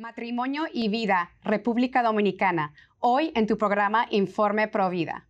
Matrimonio 0.00 0.64
y 0.72 0.88
Vida, 0.88 1.30
República 1.44 2.02
Dominicana. 2.02 2.72
Hoy 3.00 3.32
en 3.34 3.46
tu 3.46 3.58
programa 3.58 4.06
Informe 4.08 4.66
Pro 4.66 4.88
Vida. 4.88 5.26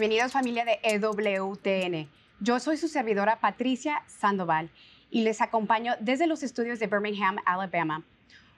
Bienvenidos 0.00 0.32
familia 0.32 0.64
de 0.64 0.80
EWTN. 0.82 2.08
Yo 2.40 2.58
soy 2.58 2.78
su 2.78 2.88
servidora 2.88 3.38
Patricia 3.38 4.02
Sandoval 4.06 4.70
y 5.10 5.20
les 5.20 5.42
acompaño 5.42 5.92
desde 6.00 6.26
los 6.26 6.42
estudios 6.42 6.78
de 6.78 6.86
Birmingham, 6.86 7.36
Alabama. 7.44 8.02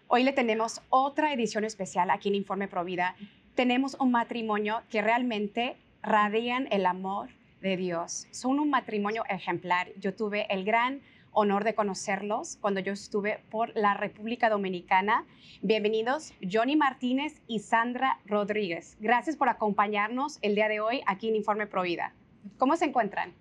Hoy 0.07 0.23
le 0.23 0.33
tenemos 0.33 0.81
otra 0.89 1.33
edición 1.33 1.65
especial 1.65 2.11
aquí 2.11 2.29
en 2.29 2.37
Informe 2.37 2.69
Provida. 2.69 3.17
Tenemos 3.57 3.97
un 3.99 4.13
matrimonio 4.13 4.83
que 4.89 5.03
realmente 5.03 5.77
radian 6.01 6.69
el 6.71 6.87
amor 6.87 7.31
de 7.61 7.77
Dios. 7.77 8.29
Son 8.31 8.61
un 8.61 8.71
matrimonio 8.71 9.25
ejemplar. 9.29 9.89
Yo 9.99 10.15
tuve 10.15 10.47
el 10.49 10.65
gran 10.65 11.01
honor 11.33 11.65
de 11.65 11.75
conocerlos 11.75 12.59
cuando 12.61 12.81
yo 12.81 12.93
estuve 12.93 13.41
por 13.51 13.75
la 13.77 13.95
República 13.95 14.51
Dominicana. 14.51 15.27
Bienvenidos 15.63 16.35
Johnny 16.51 16.77
Martínez 16.77 17.41
y 17.47 17.61
Sandra 17.61 18.21
Rodríguez. 18.27 18.97
Gracias 19.01 19.37
por 19.37 19.49
acompañarnos 19.49 20.39
el 20.43 20.55
día 20.55 20.69
de 20.69 20.81
hoy 20.81 21.03
aquí 21.07 21.29
en 21.29 21.37
Informe 21.37 21.67
Provida. 21.67 22.15
¿Cómo 22.59 22.77
se 22.77 22.85
encuentran? 22.85 23.33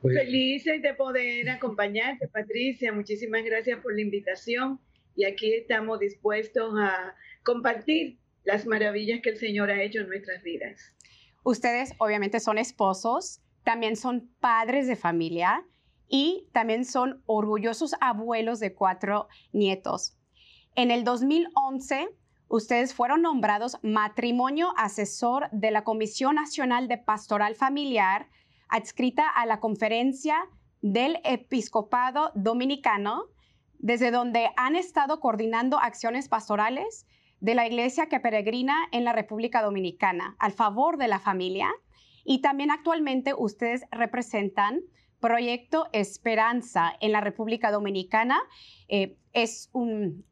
Pues, 0.00 0.16
Felices 0.16 0.80
de 0.80 0.94
poder 0.94 1.50
acompañarte, 1.50 2.28
Patricia. 2.28 2.92
Muchísimas 2.92 3.44
gracias 3.44 3.80
por 3.80 3.94
la 3.94 4.00
invitación 4.00 4.80
y 5.14 5.24
aquí 5.24 5.52
estamos 5.52 5.98
dispuestos 5.98 6.72
a 6.78 7.14
compartir 7.42 8.18
las 8.44 8.66
maravillas 8.66 9.20
que 9.20 9.30
el 9.30 9.36
Señor 9.36 9.70
ha 9.70 9.82
hecho 9.82 10.00
en 10.00 10.08
nuestras 10.08 10.42
vidas. 10.42 10.94
Ustedes 11.42 11.94
obviamente 11.98 12.40
son 12.40 12.56
esposos, 12.56 13.40
también 13.64 13.96
son 13.96 14.30
padres 14.40 14.86
de 14.86 14.96
familia 14.96 15.64
y 16.08 16.48
también 16.52 16.84
son 16.84 17.22
orgullosos 17.26 17.94
abuelos 18.00 18.60
de 18.60 18.74
cuatro 18.74 19.28
nietos. 19.52 20.16
En 20.74 20.90
el 20.90 21.04
2011, 21.04 22.08
ustedes 22.48 22.94
fueron 22.94 23.22
nombrados 23.22 23.78
matrimonio 23.82 24.72
asesor 24.76 25.48
de 25.52 25.70
la 25.70 25.84
Comisión 25.84 26.36
Nacional 26.36 26.88
de 26.88 26.98
Pastoral 26.98 27.54
Familiar, 27.54 28.28
adscrita 28.68 29.28
a 29.28 29.44
la 29.46 29.60
Conferencia 29.60 30.36
del 30.80 31.18
Episcopado 31.24 32.32
Dominicano, 32.34 33.24
desde 33.78 34.10
donde 34.10 34.50
han 34.56 34.76
estado 34.76 35.20
coordinando 35.20 35.78
acciones 35.78 36.28
pastorales 36.28 37.06
de 37.40 37.54
la 37.54 37.66
iglesia 37.66 38.06
que 38.06 38.20
peregrina 38.20 38.76
en 38.92 39.04
la 39.04 39.12
República 39.12 39.62
Dominicana 39.62 40.36
al 40.38 40.52
favor 40.52 40.96
de 40.96 41.08
la 41.08 41.20
familia. 41.20 41.70
Y 42.24 42.40
también 42.40 42.70
actualmente 42.70 43.32
ustedes 43.36 43.84
representan 43.90 44.80
Proyecto 45.20 45.88
Esperanza 45.92 46.92
en 47.00 47.12
la 47.12 47.20
República 47.20 47.70
Dominicana. 47.70 48.40
Eh, 48.88 49.16
es 49.32 49.70
un, 49.72 50.24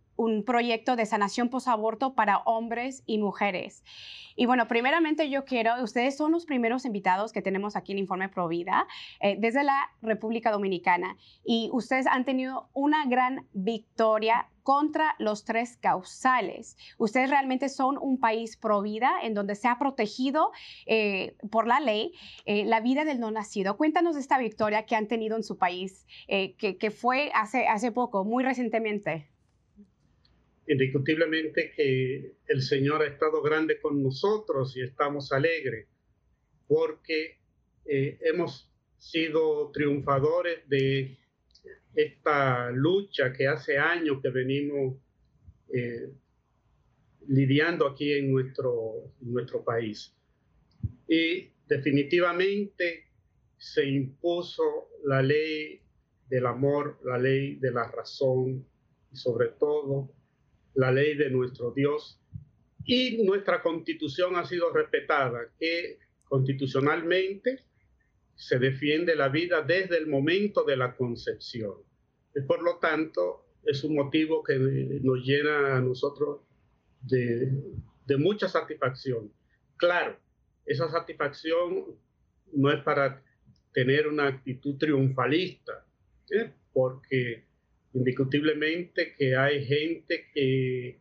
proyecto 0.47 0.97
de 0.97 1.05
sanación 1.05 1.51
posaborto 1.51 2.15
para 2.15 2.39
hombres 2.39 3.03
y 3.05 3.19
mujeres. 3.19 3.85
Y 4.35 4.47
bueno, 4.47 4.67
primeramente 4.67 5.29
yo 5.29 5.45
quiero, 5.45 5.83
ustedes 5.83 6.17
son 6.17 6.33
los 6.33 6.47
primeros 6.47 6.87
invitados 6.87 7.33
que 7.33 7.43
tenemos 7.43 7.77
aquí 7.77 7.93
en 7.93 7.99
Informe 7.99 8.31
Provida 8.31 8.87
eh, 9.21 9.37
desde 9.39 9.63
la 9.63 9.79
República 10.01 10.51
Dominicana 10.51 11.19
y 11.45 11.69
ustedes 11.71 12.07
han 12.07 12.25
tenido 12.25 12.71
una 12.73 13.05
gran 13.05 13.47
victoria 13.53 14.49
contra 14.67 15.15
los 15.21 15.45
tres 15.45 15.77
causales. 15.77 16.77
Ustedes 16.99 17.31
realmente 17.31 17.69
son 17.69 17.97
un 18.01 18.19
país 18.19 18.57
pro 18.57 18.83
vida 18.83 19.13
en 19.23 19.33
donde 19.33 19.55
se 19.55 19.69
ha 19.69 19.79
protegido 19.79 20.51
eh, 20.87 21.37
por 21.53 21.69
la 21.69 21.79
ley 21.79 22.15
eh, 22.47 22.65
la 22.65 22.81
vida 22.81 23.05
del 23.05 23.21
no 23.21 23.31
nacido. 23.31 23.77
Cuéntanos 23.77 24.17
esta 24.17 24.41
victoria 24.41 24.85
que 24.85 24.97
han 24.97 25.07
tenido 25.07 25.37
en 25.37 25.45
su 25.45 25.57
país, 25.57 26.05
eh, 26.27 26.57
que, 26.57 26.91
fue 26.91 27.31
hace, 27.33 27.69
hace 27.69 27.93
poco, 27.93 28.25
muy 28.25 28.43
recientemente. 28.43 29.29
Indiscutiblemente 30.67 31.71
que 31.77 32.33
el 32.49 32.61
Señor 32.61 33.03
ha 33.03 33.07
estado 33.07 33.43
grande 33.43 33.81
con 33.81 34.03
nosotros 34.03 34.77
y 34.77 34.83
estamos 34.83 35.31
alegres 35.31 35.87
porque 36.67 37.39
hemos 37.85 38.69
sido 38.99 39.71
triunfadores 39.71 40.69
de 40.69 41.17
esta 41.95 42.71
lucha 42.71 43.33
que 43.33 43.49
hace 43.49 43.79
años 43.79 44.19
que 44.23 44.31
venimos 44.31 44.97
eh, 45.73 46.13
lidiando 47.29 47.87
aquí 47.87 48.13
en 48.13 48.31
nuestro, 48.31 49.13
nuestro 49.21 49.65
país. 49.65 50.15
Y 51.09 51.51
definitivamente 51.67 53.07
se 53.57 53.87
impuso 53.87 54.89
la 55.05 55.23
ley 55.23 55.81
del 56.29 56.47
amor, 56.47 56.99
la 57.05 57.19
ley 57.19 57.57
de 57.57 57.71
la 57.71 57.91
razón 57.91 58.67
y 59.13 59.17
sobre 59.17 59.49
todo 59.59 60.13
la 60.75 60.93
ley 60.93 61.17
de 61.17 61.31
nuestro 61.31 61.73
Dios. 61.73 62.21
Y 62.85 63.25
nuestra 63.25 63.63
constitución 63.63 64.37
ha 64.37 64.45
sido 64.45 64.73
respetada, 64.73 65.51
que 65.59 65.99
constitucionalmente 66.25 67.65
se 68.37 68.59
defiende 68.59 69.17
la 69.17 69.29
vida 69.29 69.63
desde 69.63 69.97
el 69.99 70.07
momento 70.07 70.63
de 70.65 70.77
la 70.77 70.95
concepción. 70.95 71.75
Y 72.35 72.43
por 72.43 72.63
lo 72.63 72.79
tanto, 72.79 73.47
es 73.65 73.83
un 73.83 73.97
motivo 73.97 74.45
que 74.45 74.59
nos 75.03 75.25
llena 75.25 75.77
a 75.77 75.81
nosotros 75.81 76.41
de, 77.01 77.51
mucha 78.19 78.49
satisfacción. 78.49 79.33
Claro, 79.77 80.19
esa 80.67 80.89
satisfacción 80.91 81.99
no 82.53 82.71
es 82.71 82.83
para 82.83 83.23
tener 83.73 84.07
una 84.07 84.29
actitud 84.29 84.77
triunfalista, 84.79 85.85
¿eh? 86.31 86.53
porque 86.73 87.45
indiscutiblemente 87.95 89.15
que 89.15 89.35
hay 89.35 89.65
gente 89.65 90.27
que, 90.33 91.01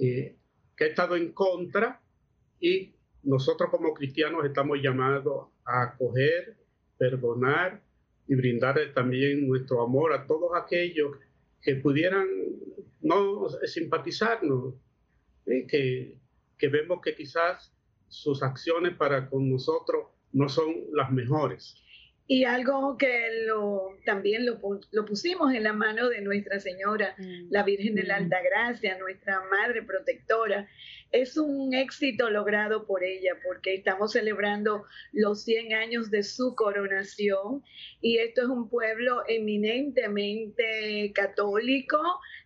eh, 0.00 0.36
que 0.76 0.84
ha 0.84 0.88
estado 0.88 1.16
en 1.16 1.32
contra 1.32 2.02
y 2.60 2.94
nosotros 3.22 3.70
como 3.70 3.94
cristianos 3.94 4.44
estamos 4.44 4.78
llamados 4.82 5.48
a 5.68 5.82
acoger, 5.82 6.56
perdonar 6.96 7.82
y 8.26 8.34
brindarle 8.34 8.88
también 8.88 9.46
nuestro 9.46 9.82
amor 9.82 10.12
a 10.12 10.26
todos 10.26 10.50
aquellos 10.56 11.16
que 11.62 11.76
pudieran 11.76 12.26
no 13.00 13.48
simpatizarnos, 13.64 14.74
que, 15.46 16.18
que 16.58 16.68
vemos 16.68 17.00
que 17.02 17.14
quizás 17.14 17.72
sus 18.08 18.42
acciones 18.42 18.96
para 18.96 19.28
con 19.28 19.50
nosotros 19.50 20.08
no 20.32 20.48
son 20.48 20.74
las 20.92 21.10
mejores. 21.10 21.76
Y 22.30 22.44
algo 22.44 22.98
que 22.98 23.46
lo, 23.46 23.96
también 24.04 24.44
lo, 24.44 24.60
lo, 24.92 25.04
pusimos 25.06 25.54
en 25.54 25.64
la 25.64 25.72
mano 25.72 26.10
de 26.10 26.20
Nuestra 26.20 26.60
Señora, 26.60 27.14
mm. 27.16 27.50
la 27.50 27.62
Virgen 27.62 27.94
de 27.94 28.02
la 28.02 28.20
mm. 28.20 28.24
Altagracia, 28.24 28.98
nuestra 28.98 29.40
Madre 29.50 29.82
Protectora, 29.82 30.68
es 31.10 31.38
un 31.38 31.72
éxito 31.72 32.28
logrado 32.28 32.86
por 32.86 33.02
ella 33.02 33.32
porque 33.42 33.74
estamos 33.74 34.12
celebrando 34.12 34.84
los 35.12 35.42
100 35.44 35.72
años 35.72 36.10
de 36.10 36.22
su 36.22 36.54
coronación 36.54 37.64
y 38.02 38.18
esto 38.18 38.42
es 38.42 38.48
un 38.48 38.68
pueblo 38.68 39.22
eminentemente 39.26 41.10
católico, 41.14 41.98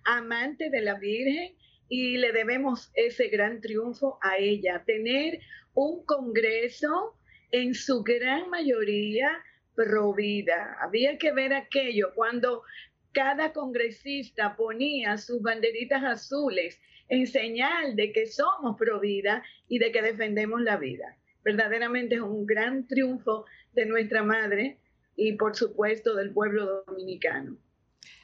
amante 0.05 0.71
de 0.71 0.81
la 0.81 0.95
Virgen 0.95 1.57
y 1.89 2.19
le 2.19 2.31
debemos 2.31 2.93
ese 2.95 3.27
gran 3.29 3.61
triunfo 3.61 4.21
a 4.23 4.39
ella, 4.39 4.85
tener 4.87 5.41
un 5.75 6.05
congreso 6.05 7.17
en 7.51 7.75
su 7.75 8.05
gran 8.05 8.49
mayoría 8.49 9.43
vida. 10.17 10.77
Había 10.81 11.19
que 11.19 11.33
ver 11.33 11.53
aquello 11.53 12.13
cuando 12.15 12.63
cada 13.13 13.53
congresista 13.53 14.57
ponía 14.57 15.19
sus 15.19 15.43
banderitas 15.43 16.03
azules 16.03 16.81
en 17.09 17.27
señal 17.27 17.95
de 17.97 18.13
que 18.13 18.27
somos 18.27 18.77
pro 18.79 19.01
vida 19.01 19.43
y 19.69 19.79
de 19.79 19.93
que 19.93 20.03
defendemos 20.03 20.63
la 20.63 20.77
vida. 20.77 21.17
Verdaderamente 21.45 22.15
es 22.15 22.21
un 22.21 22.47
gran 22.47 22.87
triunfo 22.87 23.45
de 23.73 23.87
nuestra 23.87 24.23
madre 24.23 24.79
y 25.17 25.33
por 25.35 25.55
supuesto 25.55 26.15
del 26.15 26.33
pueblo 26.33 26.85
dominicano. 26.87 27.57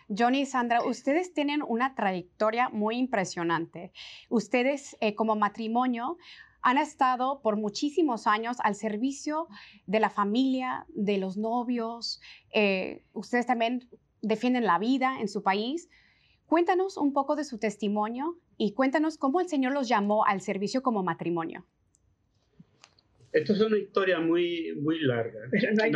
Johnny 0.08 0.40
y 0.40 0.46
Sandra, 0.46 0.82
ustedes 0.82 1.34
tienen 1.34 1.60
una 1.62 1.94
trayectoria 1.94 2.70
muy 2.70 2.96
impresionante. 2.96 3.92
Ustedes 4.30 4.96
eh, 5.00 5.14
como 5.14 5.36
matrimonio 5.36 6.16
han 6.62 6.78
estado 6.78 7.40
por 7.42 7.56
muchísimos 7.56 8.26
años 8.26 8.56
al 8.62 8.74
servicio 8.74 9.48
de 9.86 10.00
la 10.00 10.10
familia, 10.10 10.86
de 10.88 11.18
los 11.18 11.36
novios. 11.36 12.20
Eh, 12.52 13.04
ustedes 13.12 13.46
también 13.46 13.88
defienden 14.22 14.64
la 14.64 14.78
vida 14.78 15.18
en 15.20 15.28
su 15.28 15.42
país. 15.42 15.88
Cuéntanos 16.46 16.96
un 16.96 17.12
poco 17.12 17.36
de 17.36 17.44
su 17.44 17.58
testimonio 17.58 18.38
y 18.56 18.72
cuéntanos 18.72 19.18
cómo 19.18 19.40
el 19.40 19.48
Señor 19.48 19.72
los 19.72 19.88
llamó 19.88 20.24
al 20.24 20.40
servicio 20.40 20.82
como 20.82 21.02
matrimonio. 21.02 21.66
Esto 23.32 23.52
es 23.52 23.60
una 23.60 23.78
historia 23.78 24.18
muy, 24.20 24.74
muy 24.80 25.00
larga. 25.00 25.40
Pero 25.50 25.74
no 25.74 25.82
hay 25.82 25.92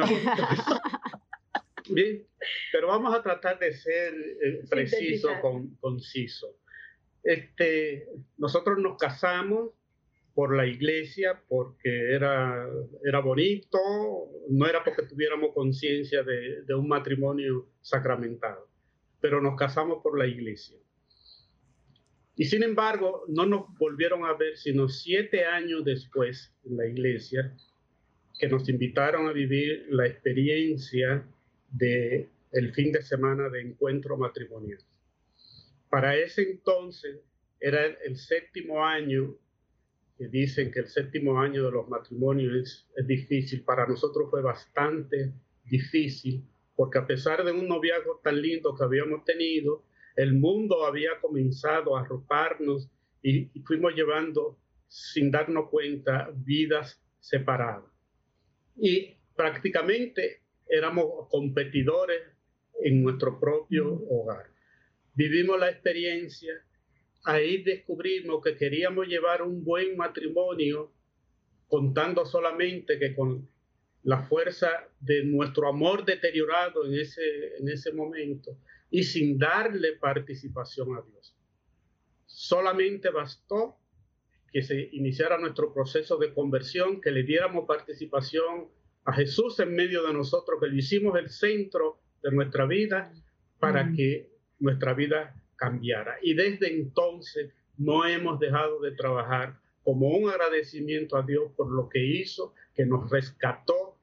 Bien, 1.90 2.24
pero 2.70 2.88
vamos 2.88 3.14
a 3.14 3.22
tratar 3.22 3.58
de 3.58 3.72
ser 3.72 4.14
eh, 4.14 4.62
preciso, 4.70 5.28
con, 5.40 5.74
conciso. 5.76 6.58
Este, 7.22 8.08
nosotros 8.36 8.78
nos 8.78 8.96
casamos 8.98 9.70
por 10.34 10.56
la 10.56 10.66
iglesia 10.66 11.42
porque 11.48 12.12
era, 12.12 12.66
era 13.04 13.20
bonito, 13.20 13.78
no 14.48 14.66
era 14.66 14.82
porque 14.84 15.02
tuviéramos 15.02 15.52
conciencia 15.54 16.22
de, 16.22 16.74
un 16.74 16.88
matrimonio 16.88 17.68
sacramentado, 17.80 18.68
pero 19.20 19.40
nos 19.40 19.56
casamos 19.56 20.02
por 20.02 20.18
la 20.18 20.26
iglesia. 20.26 20.78
Y 22.34 22.44
sin 22.46 22.62
embargo, 22.62 23.24
no 23.28 23.44
nos 23.44 23.66
volvieron 23.78 24.24
a 24.24 24.34
ver 24.34 24.56
sino 24.56 24.88
siete 24.88 25.44
años 25.44 25.84
después 25.84 26.54
en 26.64 26.76
la 26.76 26.86
iglesia, 26.86 27.54
que 28.38 28.48
nos 28.48 28.68
invitaron 28.68 29.28
a 29.28 29.32
vivir 29.32 29.86
la 29.90 30.06
experiencia 30.06 31.24
de 31.70 32.28
el 32.52 32.72
fin 32.74 32.92
de 32.92 33.02
semana 33.02 33.48
de 33.48 33.60
encuentro 33.60 34.16
matrimonial. 34.16 34.80
Para 35.88 36.16
ese 36.16 36.42
entonces 36.42 37.20
era 37.60 37.84
el, 37.84 38.16
séptimo 38.16 38.84
año, 38.84 39.36
que 40.16 40.28
dicen 40.28 40.70
que 40.70 40.80
el 40.80 40.88
séptimo 40.88 41.40
año 41.40 41.64
de 41.64 41.70
los 41.70 41.88
matrimonios 41.88 42.86
es, 42.96 43.06
difícil. 43.06 43.64
Para 43.64 43.86
nosotros 43.86 44.28
fue 44.30 44.42
bastante 44.42 45.32
difícil, 45.64 46.44
porque 46.76 46.98
a 46.98 47.06
pesar 47.06 47.44
de 47.44 47.52
un 47.52 47.68
noviazgo 47.68 48.20
tan 48.22 48.40
lindo 48.40 48.74
que 48.74 48.84
habíamos 48.84 49.24
tenido, 49.24 49.84
el 50.16 50.34
mundo 50.34 50.84
había 50.84 51.20
comenzado 51.20 51.96
a 51.96 52.02
arroparnos 52.02 52.90
y, 53.22 53.50
y 53.54 53.62
fuimos 53.64 53.94
llevando, 53.94 54.58
sin 54.88 55.30
darnos 55.30 55.70
cuenta, 55.70 56.30
vidas 56.34 57.02
separadas. 57.18 57.90
Y 58.76 59.16
prácticamente 59.34 60.42
éramos 60.68 61.28
competidores 61.30 62.22
en 62.82 63.02
nuestro 63.02 63.38
propio 63.38 64.02
hogar. 64.08 64.46
Vivimos 65.14 65.58
la 65.60 65.70
experiencia, 65.70 66.54
ahí 67.24 67.62
descubrimos 67.62 68.42
que 68.42 68.56
queríamos 68.56 69.06
llevar 69.06 69.42
un 69.42 69.64
buen 69.64 69.96
matrimonio 69.96 70.92
contando 71.68 72.26
solamente 72.26 72.98
que 72.98 73.14
con 73.14 73.48
la 74.02 74.22
fuerza 74.22 74.68
de 75.00 75.24
nuestro 75.24 75.68
amor 75.68 76.04
deteriorado 76.04 76.84
en 76.86 76.94
ese, 76.94 77.56
en 77.58 77.68
ese 77.68 77.92
momento 77.92 78.58
y 78.90 79.04
sin 79.04 79.38
darle 79.38 79.92
participación 79.94 80.96
a 80.96 81.02
Dios. 81.02 81.36
Solamente 82.26 83.10
bastó 83.10 83.78
que 84.52 84.62
se 84.62 84.90
iniciara 84.92 85.38
nuestro 85.38 85.72
proceso 85.72 86.18
de 86.18 86.34
conversión, 86.34 87.00
que 87.00 87.10
le 87.10 87.22
diéramos 87.22 87.64
participación 87.66 88.68
a 89.04 89.12
Jesús 89.14 89.58
en 89.60 89.74
medio 89.74 90.06
de 90.06 90.12
nosotros, 90.12 90.60
que 90.60 90.68
lo 90.68 90.76
hicimos 90.76 91.18
el 91.18 91.30
centro 91.30 92.00
de 92.22 92.32
nuestra 92.32 92.66
vida 92.66 93.12
para 93.58 93.92
que 93.92 94.30
nuestra 94.58 94.92
vida 94.92 95.41
cambiara. 95.62 96.16
Y 96.22 96.34
desde 96.34 96.74
entonces 96.74 97.52
no 97.78 98.04
hemos 98.04 98.40
dejado 98.40 98.80
de 98.80 98.92
trabajar 98.92 99.58
como 99.84 100.08
un 100.08 100.28
agradecimiento 100.28 101.16
a 101.16 101.22
Dios 101.22 101.52
por 101.56 101.70
lo 101.70 101.88
que 101.88 102.04
hizo, 102.04 102.54
que 102.74 102.84
nos 102.84 103.10
rescató 103.10 103.96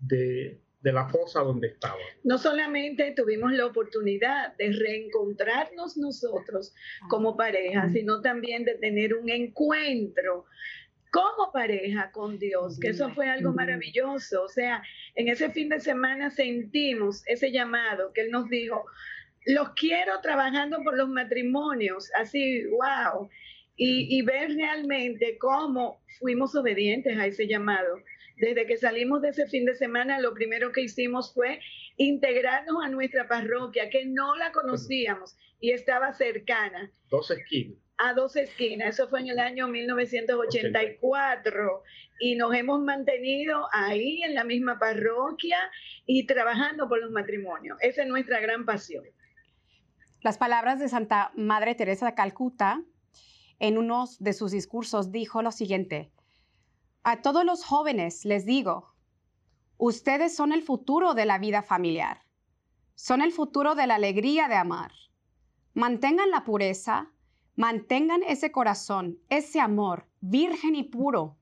de, 0.00 0.58
de 0.80 0.92
la 0.92 1.08
fosa 1.08 1.40
donde 1.40 1.68
estaba. 1.68 1.98
No 2.24 2.38
solamente 2.38 3.12
tuvimos 3.16 3.52
la 3.52 3.66
oportunidad 3.66 4.56
de 4.56 4.72
reencontrarnos 4.72 5.96
nosotros 5.96 6.74
como 7.08 7.36
pareja, 7.36 7.88
sino 7.90 8.20
también 8.20 8.64
de 8.64 8.74
tener 8.74 9.14
un 9.14 9.28
encuentro 9.28 10.46
como 11.12 11.52
pareja 11.52 12.10
con 12.10 12.38
Dios, 12.38 12.80
que 12.80 12.88
eso 12.88 13.10
fue 13.10 13.28
algo 13.28 13.52
maravilloso. 13.52 14.44
O 14.44 14.48
sea, 14.48 14.82
en 15.14 15.28
ese 15.28 15.50
fin 15.50 15.68
de 15.68 15.78
semana 15.78 16.30
sentimos 16.30 17.22
ese 17.26 17.52
llamado 17.52 18.12
que 18.14 18.22
Él 18.22 18.30
nos 18.30 18.48
dijo, 18.48 18.86
los 19.46 19.70
quiero 19.70 20.20
trabajando 20.20 20.82
por 20.82 20.96
los 20.96 21.08
matrimonios, 21.08 22.10
así, 22.14 22.64
wow. 22.66 23.28
Y, 23.76 24.18
y 24.18 24.22
ver 24.22 24.54
realmente 24.54 25.38
cómo 25.38 26.02
fuimos 26.18 26.54
obedientes 26.54 27.18
a 27.18 27.26
ese 27.26 27.46
llamado. 27.46 28.00
Desde 28.36 28.66
que 28.66 28.76
salimos 28.76 29.22
de 29.22 29.30
ese 29.30 29.46
fin 29.46 29.64
de 29.64 29.74
semana, 29.74 30.20
lo 30.20 30.34
primero 30.34 30.72
que 30.72 30.82
hicimos 30.82 31.32
fue 31.32 31.60
integrarnos 31.96 32.84
a 32.84 32.88
nuestra 32.88 33.28
parroquia, 33.28 33.90
que 33.90 34.04
no 34.04 34.36
la 34.36 34.52
conocíamos 34.52 35.36
y 35.60 35.72
estaba 35.72 36.12
cercana. 36.12 36.90
Dos 37.10 37.30
esquinas 37.30 37.82
a 38.02 38.14
dos 38.14 38.36
esquinas. 38.36 38.94
Eso 38.94 39.08
fue 39.08 39.20
en 39.20 39.28
el 39.28 39.38
año 39.38 39.68
1984 39.68 41.82
y 42.20 42.34
nos 42.34 42.54
hemos 42.54 42.80
mantenido 42.80 43.68
ahí 43.72 44.22
en 44.22 44.34
la 44.34 44.44
misma 44.44 44.78
parroquia 44.78 45.58
y 46.06 46.26
trabajando 46.26 46.88
por 46.88 47.00
los 47.00 47.10
matrimonios. 47.10 47.76
Esa 47.80 48.02
es 48.02 48.08
nuestra 48.08 48.40
gran 48.40 48.64
pasión. 48.64 49.04
Las 50.22 50.38
palabras 50.38 50.78
de 50.78 50.88
Santa 50.88 51.32
Madre 51.36 51.74
Teresa 51.74 52.06
de 52.06 52.14
Calcuta 52.14 52.82
en 53.58 53.78
uno 53.78 54.04
de 54.18 54.32
sus 54.32 54.52
discursos 54.52 55.12
dijo 55.12 55.42
lo 55.42 55.52
siguiente, 55.52 56.12
a 57.02 57.22
todos 57.22 57.44
los 57.44 57.64
jóvenes 57.64 58.24
les 58.24 58.46
digo, 58.46 58.94
ustedes 59.78 60.34
son 60.34 60.52
el 60.52 60.62
futuro 60.62 61.14
de 61.14 61.26
la 61.26 61.38
vida 61.38 61.62
familiar, 61.62 62.22
son 62.94 63.20
el 63.20 63.32
futuro 63.32 63.74
de 63.74 63.86
la 63.86 63.96
alegría 63.96 64.48
de 64.48 64.54
amar. 64.54 64.92
Mantengan 65.74 66.30
la 66.30 66.44
pureza, 66.44 67.12
Mantengan 67.54 68.22
ese 68.22 68.50
corazón, 68.50 69.18
ese 69.28 69.60
amor 69.60 70.08
virgen 70.20 70.74
y 70.74 70.84
puro, 70.84 71.36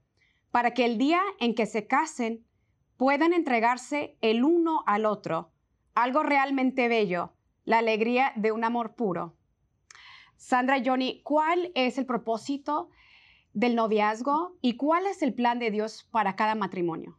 para 0.51 0.75
que 0.75 0.85
el 0.85 0.99
día 0.99 1.23
en 1.39 1.55
que 1.55 1.67
se 1.67 1.87
casen 1.87 2.45
puedan 2.97 3.33
entregarse 3.33 4.19
el 4.21 4.43
uno 4.43 4.83
al 4.87 5.07
otro, 5.07 5.53
algo 5.95 6.25
realmente 6.25 6.89
bello, 6.89 7.33
la 7.65 7.79
alegría 7.79 8.33
de 8.37 8.53
un 8.53 8.65
amor 8.65 8.95
puro. 8.95 9.37
Sandra 10.37 10.83
Johnny, 10.85 11.21
¿cuál 11.23 11.71
es 11.75 11.99
el 11.99 12.07
propósito 12.07 12.91
del 13.53 13.75
noviazgo 13.75 14.57
y 14.63 14.77
cuál 14.77 15.07
es 15.07 15.23
el 15.23 15.35
plan 15.35 15.59
de 15.59 15.71
Dios 15.71 16.09
para 16.11 16.37
cada 16.37 16.55
matrimonio? 16.55 17.19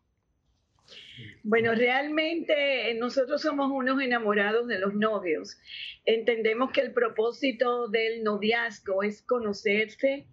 Bueno, 1.44 1.74
realmente 1.74 2.94
nosotros 2.96 3.42
somos 3.42 3.72
unos 3.72 4.01
enamorados 4.01 4.68
de 4.68 4.80
los 4.80 4.94
novios. 4.94 5.58
Entendemos 6.06 6.72
que 6.72 6.82
el 6.82 6.94
propósito 6.94 7.88
del 7.88 8.24
noviazgo 8.24 9.04
es 9.04 9.22
conocerse, 9.22 10.27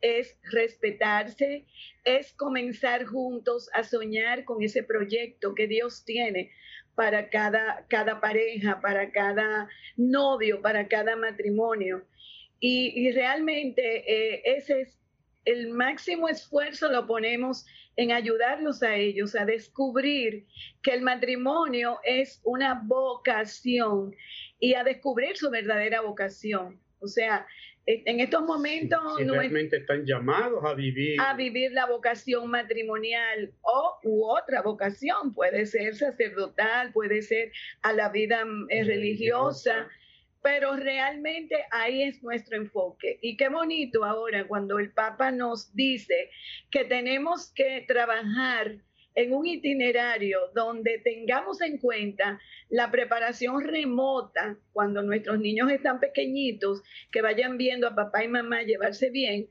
es 0.00 0.38
respetarse, 0.50 1.66
es 2.04 2.32
comenzar 2.34 3.04
juntos 3.04 3.70
a 3.72 3.84
soñar 3.84 4.44
con 4.44 4.62
ese 4.62 4.82
proyecto 4.82 5.54
que 5.54 5.66
Dios 5.66 6.04
tiene 6.04 6.52
para 6.94 7.28
cada, 7.28 7.84
cada 7.88 8.20
pareja, 8.20 8.80
para 8.80 9.10
cada 9.10 9.68
novio, 9.96 10.60
para 10.62 10.88
cada 10.88 11.16
matrimonio. 11.16 12.04
Y, 12.60 13.10
realmente 13.12 13.82
eh, 14.06 14.42
ese 14.44 14.82
es 14.82 14.98
el 15.44 15.68
máximo 15.68 16.28
esfuerzo 16.28 16.90
lo 16.90 17.06
ponemos 17.06 17.66
en 17.96 18.12
ayudarlos 18.12 18.82
a 18.82 18.96
ellos 18.96 19.34
a 19.36 19.44
descubrir 19.44 20.46
que 20.82 20.92
el 20.92 21.02
matrimonio 21.02 22.00
es 22.02 22.40
una 22.44 22.80
vocación 22.84 24.14
y 24.58 24.74
a 24.74 24.84
descubrir 24.84 25.36
su 25.36 25.50
verdadera 25.50 26.00
vocación. 26.00 26.80
O 27.04 27.08
sea, 27.08 27.46
en 27.86 28.20
estos 28.20 28.42
momentos 28.44 28.98
realmente 29.18 29.76
están 29.76 30.06
llamados 30.06 30.64
a 30.64 30.74
vivir. 30.74 31.20
A 31.20 31.34
vivir 31.34 31.72
la 31.72 31.86
vocación 31.86 32.50
matrimonial 32.50 33.52
o 33.60 33.98
u 34.04 34.24
otra 34.24 34.62
vocación. 34.62 35.34
Puede 35.34 35.66
ser 35.66 35.94
sacerdotal 35.94 36.92
puede 36.92 37.20
ser 37.22 37.52
a 37.82 37.92
la 37.92 38.08
vida 38.08 38.44
eh, 38.70 38.84
religiosa. 38.84 39.88
Pero 40.42 40.76
realmente 40.76 41.56
ahí 41.70 42.02
es 42.02 42.22
nuestro 42.22 42.56
enfoque. 42.56 43.18
Y 43.22 43.36
qué 43.36 43.48
bonito 43.48 44.04
ahora 44.04 44.46
cuando 44.46 44.78
el 44.78 44.92
Papa 44.92 45.30
nos 45.30 45.74
dice 45.74 46.30
que 46.70 46.84
tenemos 46.84 47.50
que 47.54 47.84
trabajar 47.88 48.76
en 49.14 49.32
un 49.32 49.46
itinerario 49.46 50.38
donde 50.54 50.98
tengamos 50.98 51.60
en 51.60 51.78
cuenta 51.78 52.40
la 52.68 52.90
preparación 52.90 53.62
remota 53.62 54.58
cuando 54.72 55.02
nuestros 55.02 55.38
niños 55.38 55.70
están 55.70 56.00
pequeñitos, 56.00 56.82
que 57.12 57.22
vayan 57.22 57.56
viendo 57.56 57.86
a 57.86 57.94
papá 57.94 58.24
y 58.24 58.28
mamá 58.28 58.62
llevarse 58.62 59.10
bien, 59.10 59.48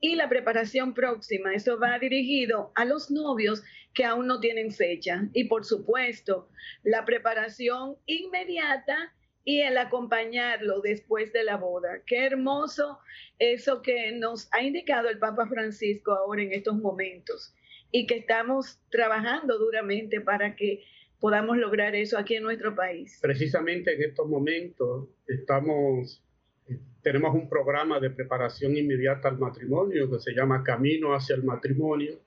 y 0.00 0.16
la 0.16 0.28
preparación 0.28 0.92
próxima. 0.94 1.54
Eso 1.54 1.78
va 1.78 1.98
dirigido 1.98 2.72
a 2.74 2.84
los 2.84 3.10
novios 3.10 3.62
que 3.94 4.04
aún 4.04 4.26
no 4.26 4.40
tienen 4.40 4.72
fecha. 4.72 5.28
Y 5.32 5.44
por 5.44 5.64
supuesto, 5.64 6.48
la 6.82 7.04
preparación 7.04 7.96
inmediata 8.06 9.14
y 9.44 9.60
el 9.60 9.78
acompañarlo 9.78 10.80
después 10.80 11.32
de 11.32 11.44
la 11.44 11.56
boda. 11.56 12.02
Qué 12.06 12.26
hermoso 12.26 12.98
eso 13.38 13.82
que 13.82 14.12
nos 14.12 14.48
ha 14.52 14.62
indicado 14.62 15.08
el 15.08 15.18
Papa 15.18 15.46
Francisco 15.46 16.12
ahora 16.12 16.42
en 16.42 16.52
estos 16.52 16.76
momentos 16.76 17.54
y 17.90 18.06
que 18.06 18.16
estamos 18.16 18.80
trabajando 18.90 19.58
duramente 19.58 20.20
para 20.20 20.56
que 20.56 20.84
podamos 21.20 21.56
lograr 21.56 21.94
eso 21.94 22.18
aquí 22.18 22.34
en 22.34 22.42
nuestro 22.42 22.74
país. 22.74 23.18
Precisamente 23.22 23.94
en 23.94 24.02
estos 24.02 24.28
momentos 24.28 25.08
estamos 25.26 26.22
tenemos 27.02 27.34
un 27.34 27.48
programa 27.48 28.00
de 28.00 28.10
preparación 28.10 28.76
inmediata 28.76 29.28
al 29.28 29.38
matrimonio 29.38 30.10
que 30.10 30.18
se 30.18 30.32
llama 30.32 30.64
Camino 30.64 31.14
hacia 31.14 31.36
el 31.36 31.44
matrimonio, 31.44 32.18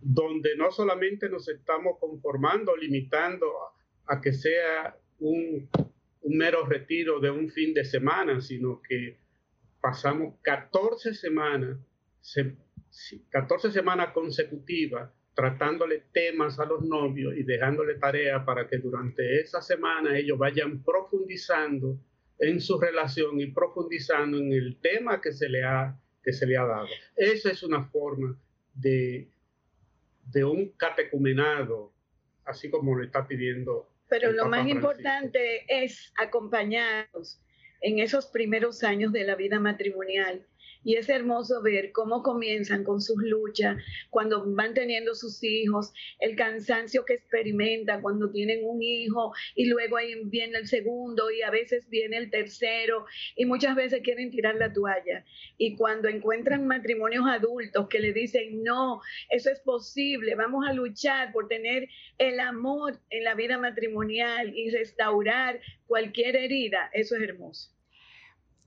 donde 0.00 0.56
no 0.56 0.70
solamente 0.70 1.28
nos 1.28 1.48
estamos 1.48 1.98
conformando, 2.00 2.74
limitando 2.74 3.46
a, 4.06 4.20
que 4.20 4.32
sea 4.32 4.96
un, 5.20 5.68
un, 6.22 6.36
mero 6.36 6.64
retiro 6.64 7.20
de 7.20 7.30
un 7.30 7.50
fin 7.50 7.74
de 7.74 7.84
semana, 7.84 8.40
sino 8.40 8.80
que 8.80 9.18
pasamos 9.80 10.34
14 10.42 11.14
semanas, 11.14 11.76
14 13.30 13.70
semanas 13.70 14.12
consecutivas 14.12 15.10
tratándole 15.34 16.04
temas 16.12 16.58
a 16.60 16.66
los 16.66 16.82
novios 16.82 17.34
y 17.36 17.42
dejándole 17.42 17.94
tarea 17.94 18.44
para 18.44 18.68
que 18.68 18.78
durante 18.78 19.40
esa 19.40 19.62
semana 19.62 20.16
ellos 20.18 20.38
vayan 20.38 20.82
profundizando 20.82 21.98
en 22.38 22.60
su 22.60 22.78
relación 22.78 23.40
y 23.40 23.46
profundizando 23.46 24.36
en 24.38 24.52
el 24.52 24.78
tema 24.80 25.20
que 25.20 25.32
se 25.32 25.48
le 25.48 25.64
ha, 25.64 25.98
que 26.22 26.32
se 26.32 26.46
le 26.46 26.56
ha 26.56 26.64
dado. 26.64 26.88
Esa 27.16 27.50
es 27.50 27.62
una 27.62 27.84
forma 27.84 28.38
de, 28.74 29.30
de 30.26 30.44
un 30.44 30.70
catecumenado, 30.72 31.94
así 32.44 32.68
como 32.68 32.94
lo 32.94 33.04
está 33.04 33.26
pidiendo. 33.26 33.88
Pero 34.08 34.32
lo 34.32 34.46
más 34.46 34.68
importante 34.68 35.64
es 35.68 36.12
acompañarnos 36.18 37.40
en 37.80 38.00
esos 38.00 38.26
primeros 38.26 38.82
años 38.82 39.12
de 39.12 39.24
la 39.24 39.34
vida 39.34 39.58
matrimonial 39.58 40.46
y 40.84 40.96
es 40.96 41.08
hermoso 41.08 41.62
ver 41.62 41.92
cómo 41.92 42.22
comienzan 42.22 42.84
con 42.84 43.00
sus 43.00 43.22
luchas, 43.22 43.76
cuando 44.10 44.44
van 44.54 44.74
teniendo 44.74 45.14
sus 45.14 45.42
hijos, 45.42 45.92
el 46.18 46.36
cansancio 46.36 47.04
que 47.04 47.14
experimentan 47.14 48.02
cuando 48.02 48.30
tienen 48.30 48.60
un 48.64 48.82
hijo 48.82 49.32
y 49.54 49.66
luego 49.66 49.96
ahí 49.96 50.14
viene 50.24 50.58
el 50.58 50.66
segundo 50.66 51.30
y 51.30 51.42
a 51.42 51.50
veces 51.50 51.88
viene 51.88 52.16
el 52.16 52.30
tercero 52.30 53.06
y 53.36 53.44
muchas 53.44 53.76
veces 53.76 54.02
quieren 54.02 54.30
tirar 54.30 54.56
la 54.56 54.72
toalla. 54.72 55.24
Y 55.58 55.76
cuando 55.76 56.08
encuentran 56.08 56.66
matrimonios 56.66 57.24
adultos 57.28 57.88
que 57.88 58.00
le 58.00 58.12
dicen, 58.12 58.62
no, 58.62 59.00
eso 59.30 59.50
es 59.50 59.60
posible, 59.60 60.34
vamos 60.34 60.66
a 60.68 60.72
luchar 60.72 61.32
por 61.32 61.48
tener 61.48 61.88
el 62.18 62.40
amor 62.40 62.98
en 63.10 63.24
la 63.24 63.34
vida 63.34 63.58
matrimonial 63.58 64.56
y 64.56 64.70
restaurar 64.70 65.60
cualquier 65.86 66.36
herida, 66.36 66.90
eso 66.92 67.16
es 67.16 67.22
hermoso. 67.22 67.70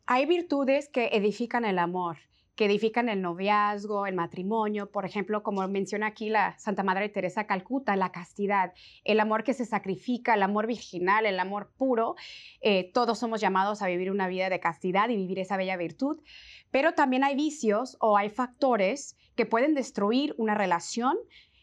Hay 0.08 0.28
virtudes 0.28 0.88
que 0.88 1.10
edifican 1.14 1.66
el 1.66 1.80
amor, 1.80 2.18
que 2.56 2.66
edifican 2.66 3.10
el 3.10 3.24
noviazgo, 3.24 4.06
el 4.06 4.14
matrimonio, 4.14 4.92
por 4.92 5.04
ejemplo, 5.04 5.42
como 5.42 5.68
menciona 5.68 6.06
aquí 6.06 6.30
la 6.30 6.56
Santa 6.60 6.84
Madre 6.84 7.10
Teresa 7.10 7.48
Calcuta, 7.48 7.96
la 7.96 8.12
castidad, 8.12 8.74
el 9.04 9.20
amor 9.20 9.44
que 9.44 9.56
se 9.56 9.66
sacrifica, 9.66 10.36
el 10.36 10.44
amor 10.44 10.68
virginal, 10.68 11.26
el 11.26 11.40
amor 11.40 11.72
puro. 11.76 12.16
Eh, 12.62 12.92
todos 12.94 13.18
somos 13.18 13.42
llamados 13.42 13.82
a 13.82 13.88
vivir 13.88 14.12
una 14.12 14.28
vida 14.28 14.52
de 14.52 14.60
castidad 14.60 15.10
y 15.10 15.16
vivir 15.16 15.40
esa 15.40 15.58
bella 15.58 15.76
virtud, 15.76 16.22
pero 16.70 16.94
también 16.94 17.24
hay 17.24 17.36
vicios 17.36 17.98
o 18.00 18.16
hay 18.16 18.30
factores 18.30 19.18
que 19.36 19.48
pueden 19.48 19.74
destruir 19.74 20.36
una 20.38 20.54
relación, 20.54 21.18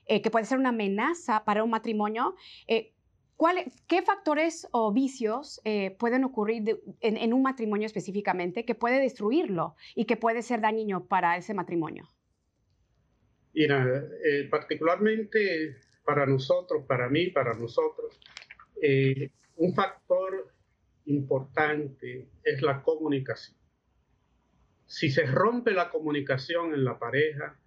eh, 0.07 0.21
que 0.21 0.33
puede 0.33 0.47
ser 0.47 0.59
una 0.59 0.71
amenaza 0.71 1.45
para 1.45 1.63
un 1.63 1.71
matrimonio. 1.71 2.35
Eh, 2.67 2.92
¿Qué 3.89 4.03
factores 4.03 4.69
o 4.71 4.93
vicios 4.93 5.61
eh, 5.65 5.97
pueden 5.99 6.25
ocurrir 6.25 6.81
en, 7.01 7.33
un 7.33 7.43
matrimonio 7.43 7.87
específicamente 7.87 8.65
que 8.65 8.75
puede 8.75 9.01
destruirlo 9.01 9.75
y 9.95 10.05
que 10.05 10.17
puede 10.17 10.43
ser 10.43 10.61
dañino 10.61 11.07
para 11.07 11.37
ese 11.37 11.53
matrimonio? 11.53 12.09
Mira, 13.53 13.85
eh, 14.25 14.49
particularmente 14.49 15.77
para 16.05 16.25
nosotros, 16.27 16.85
para 16.87 17.09
mí, 17.09 17.31
para 17.31 17.55
nosotros, 17.55 18.19
eh, 18.81 19.31
un 19.57 19.75
factor 19.75 20.53
importante 21.07 22.29
es 22.45 22.63
la 22.63 22.83
comunicación. 22.83 23.59
Si 24.87 25.11
se 25.11 25.27
rompe 25.27 25.73
la 25.73 25.91
comunicación 25.91 26.75
en 26.75 26.85
la 26.85 26.99
pareja, 26.99 27.59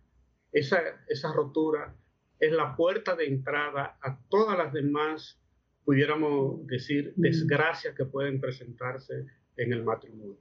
esa, 0.51 0.79
esa 1.07 1.33
rotura 1.33 1.93
es 2.39 2.51
la 2.51 2.75
puerta 2.75 3.15
de 3.15 3.25
entrada 3.25 3.97
a 4.01 4.17
todas 4.29 4.57
las 4.57 4.71
demás 4.71 5.39
pudiéramos 5.85 6.65
decir, 6.65 7.13
desgracias 7.15 7.95
que 7.95 8.05
pueden 8.05 8.41
presentarse 8.41 9.25
en 9.55 9.71
el 9.71 9.83
matrimonio. 9.83 10.37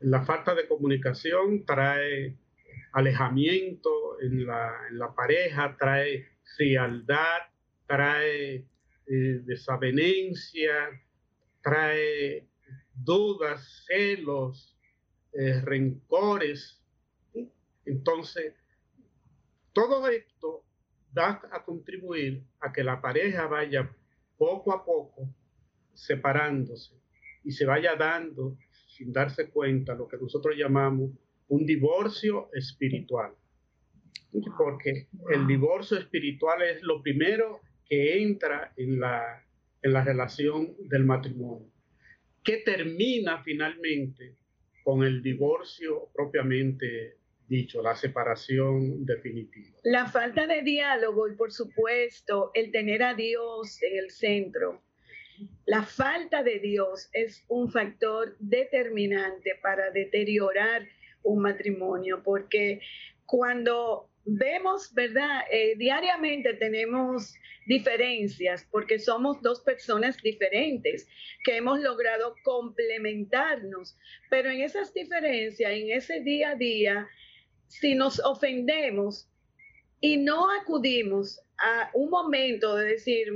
La 0.00 0.24
falta 0.24 0.54
de 0.54 0.66
comunicación 0.66 1.64
trae 1.64 2.36
alejamiento 2.92 4.20
en 4.20 4.44
la, 4.44 5.14
pareja, 5.16 5.76
trae 5.78 6.26
frialdad, 6.56 7.42
trae 7.86 8.66
eh, 9.06 9.40
desavenencia, 9.44 10.90
trae 11.62 12.48
dudas, 12.94 13.84
celos, 13.86 14.76
eh, 15.32 15.60
rencores. 15.60 16.82
Entonces, 17.86 18.54
todo 19.72 20.08
esto 20.08 20.64
da 21.12 21.40
a 21.52 21.64
contribuir 21.64 22.42
a 22.60 22.72
que 22.72 22.82
la 22.82 23.00
pareja 23.00 23.46
vaya 23.46 23.94
poco 24.42 24.72
a 24.72 24.84
poco 24.84 25.32
separándose 25.94 27.00
y 27.44 27.52
se 27.52 27.64
vaya 27.64 27.94
dando, 27.94 28.58
sin 28.88 29.12
darse 29.12 29.50
cuenta, 29.50 29.94
lo 29.94 30.08
que 30.08 30.16
nosotros 30.16 30.56
llamamos 30.56 31.12
un 31.46 31.64
divorcio 31.64 32.50
espiritual. 32.52 33.32
Porque 34.58 35.06
el 35.32 35.46
divorcio 35.46 35.96
espiritual 35.96 36.60
es 36.62 36.82
lo 36.82 37.00
primero 37.00 37.60
que 37.88 38.20
entra 38.20 38.72
en 38.76 38.98
la, 38.98 39.46
en 39.80 39.92
la 39.92 40.02
relación 40.02 40.74
del 40.88 41.04
matrimonio, 41.04 41.70
que 42.42 42.56
termina 42.56 43.44
finalmente 43.44 44.38
con 44.82 45.04
el 45.04 45.22
divorcio 45.22 46.08
propiamente 46.12 47.18
dicho, 47.52 47.82
la 47.82 47.94
separación 47.94 49.04
definitiva. 49.04 49.76
La 49.84 50.06
falta 50.06 50.46
de 50.46 50.62
diálogo 50.62 51.28
y 51.28 51.36
por 51.36 51.52
supuesto 51.52 52.50
el 52.54 52.72
tener 52.72 53.02
a 53.02 53.14
Dios 53.14 53.80
en 53.82 53.98
el 53.98 54.10
centro. 54.10 54.82
La 55.66 55.82
falta 55.82 56.42
de 56.42 56.58
Dios 56.60 57.10
es 57.12 57.44
un 57.48 57.70
factor 57.70 58.36
determinante 58.38 59.50
para 59.62 59.90
deteriorar 59.90 60.88
un 61.22 61.42
matrimonio, 61.42 62.22
porque 62.24 62.80
cuando 63.26 64.08
vemos, 64.24 64.92
¿verdad? 64.94 65.42
Eh, 65.50 65.74
diariamente 65.76 66.54
tenemos 66.54 67.34
diferencias 67.66 68.66
porque 68.70 68.98
somos 68.98 69.40
dos 69.42 69.60
personas 69.60 70.16
diferentes 70.22 71.06
que 71.44 71.56
hemos 71.56 71.80
logrado 71.80 72.34
complementarnos, 72.44 73.96
pero 74.30 74.50
en 74.50 74.62
esas 74.62 74.92
diferencias, 74.94 75.70
en 75.70 75.90
ese 75.90 76.20
día 76.20 76.50
a 76.50 76.54
día, 76.54 77.08
si 77.80 77.94
nos 77.94 78.20
ofendemos 78.20 79.28
y 80.00 80.18
no 80.18 80.50
acudimos 80.50 81.40
a 81.58 81.90
un 81.94 82.10
momento 82.10 82.76
de 82.76 82.86
decir, 82.86 83.28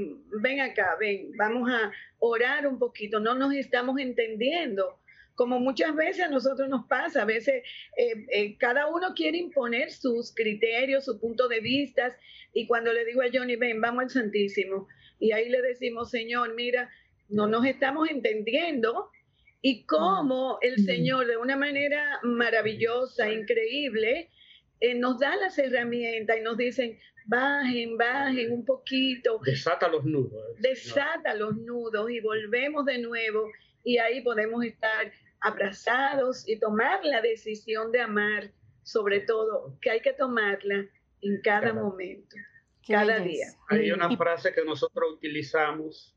ven 0.43 0.61
acá, 0.61 0.97
ven, 1.01 1.33
vamos 1.39 1.71
a 1.71 1.91
orar 2.19 2.67
un 2.67 2.79
poquito, 2.79 3.19
no 3.19 3.35
nos 3.35 3.55
estamos 3.55 3.99
entendiendo. 3.99 4.99
Como 5.37 5.59
muchas 5.59 5.95
veces 5.95 6.25
a 6.25 6.29
nosotros 6.29 6.69
nos 6.69 6.87
pasa, 6.87 7.23
a 7.23 7.25
veces 7.25 7.63
eh, 7.97 8.27
eh, 8.31 8.57
cada 8.59 8.89
uno 8.89 9.15
quiere 9.15 9.39
imponer 9.39 9.91
sus 9.91 10.35
criterios, 10.35 11.05
su 11.05 11.19
punto 11.19 11.49
de 11.49 11.61
vista, 11.61 12.17
y 12.53 12.67
cuando 12.67 12.93
le 12.93 13.05
digo 13.05 13.23
a 13.23 13.31
Johnny, 13.33 13.57
ven, 13.57 13.81
vamos 13.81 14.05
al 14.05 14.11
Santísimo, 14.11 14.89
y 15.19 15.33
ahí 15.33 15.49
le 15.49 15.63
decimos, 15.63 16.11
Señor, 16.11 16.55
mira, 16.55 16.91
no 17.29 17.47
nos 17.47 17.65
estamos 17.65 18.09
entendiendo, 18.11 19.11
y 19.63 19.85
cómo 19.85 20.59
el 20.63 20.85
Señor 20.85 21.27
de 21.27 21.37
una 21.37 21.57
manera 21.57 22.21
maravillosa, 22.23 23.31
increíble, 23.31 24.31
eh, 24.81 24.95
nos 24.95 25.19
da 25.19 25.37
las 25.37 25.59
herramientas 25.59 26.37
y 26.39 26.43
nos 26.43 26.57
dicen, 26.57 26.99
bajen, 27.27 27.97
bajen 27.97 28.53
un 28.53 28.65
poquito. 28.65 29.41
Desata 29.45 29.89
los 29.89 30.05
nudos. 30.05 30.41
Desata 30.59 31.35
los 31.35 31.57
nudos 31.57 32.11
y 32.11 32.21
volvemos 32.21 32.85
de 32.85 32.99
nuevo 32.99 33.51
y 33.85 33.99
ahí 33.99 34.21
podemos 34.23 34.65
estar 34.65 35.13
abrazados 35.41 36.49
y 36.49 36.59
tomar 36.59 37.05
la 37.05 37.21
decisión 37.21 37.93
de 37.93 38.01
amar, 38.01 38.51
sobre 38.83 39.21
todo, 39.21 39.77
que 39.81 39.91
hay 39.91 40.01
que 40.01 40.13
tomarla 40.13 40.87
en 41.23 41.41
cada, 41.41 41.73
momento, 41.73 42.37
cada 42.87 43.21
día. 43.21 43.47
Hay 43.69 43.91
una 43.91 44.17
frase 44.17 44.53
que 44.53 44.65
nosotros 44.65 45.13
utilizamos 45.15 46.16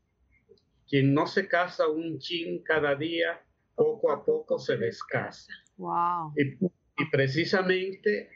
quien 0.90 1.14
no 1.14 1.26
se 1.26 1.46
casa 1.46 1.88
un 1.88 2.18
chin 2.18 2.62
cada 2.64 2.96
día, 2.96 3.40
poco 3.76 4.10
a 4.10 4.24
poco 4.24 4.58
se 4.58 4.76
descasa. 4.76 5.52
Wow. 5.76 6.34
Y, 6.36 6.58
precisamente 7.10 8.28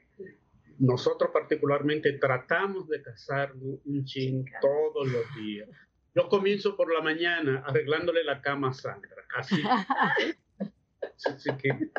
nosotros 0.79 1.31
particularmente 1.33 2.15
tratamos 2.15 2.89
de 2.89 3.03
casarnos 3.03 3.81
un 3.85 4.05
chin 4.05 4.45
todos 4.63 5.07
los 5.09 5.35
días. 5.37 5.69
Yo 6.15 6.29
comienzo 6.29 6.77
por 6.77 6.93
la 6.93 7.03
mañana 7.03 7.63
arreglándole 7.67 8.25
la 8.25 8.41
cama 8.41 8.71
a 8.71 8.73
Sandra, 8.73 9.11
así. 9.37 9.63
así 11.27 11.51
que 11.59 11.91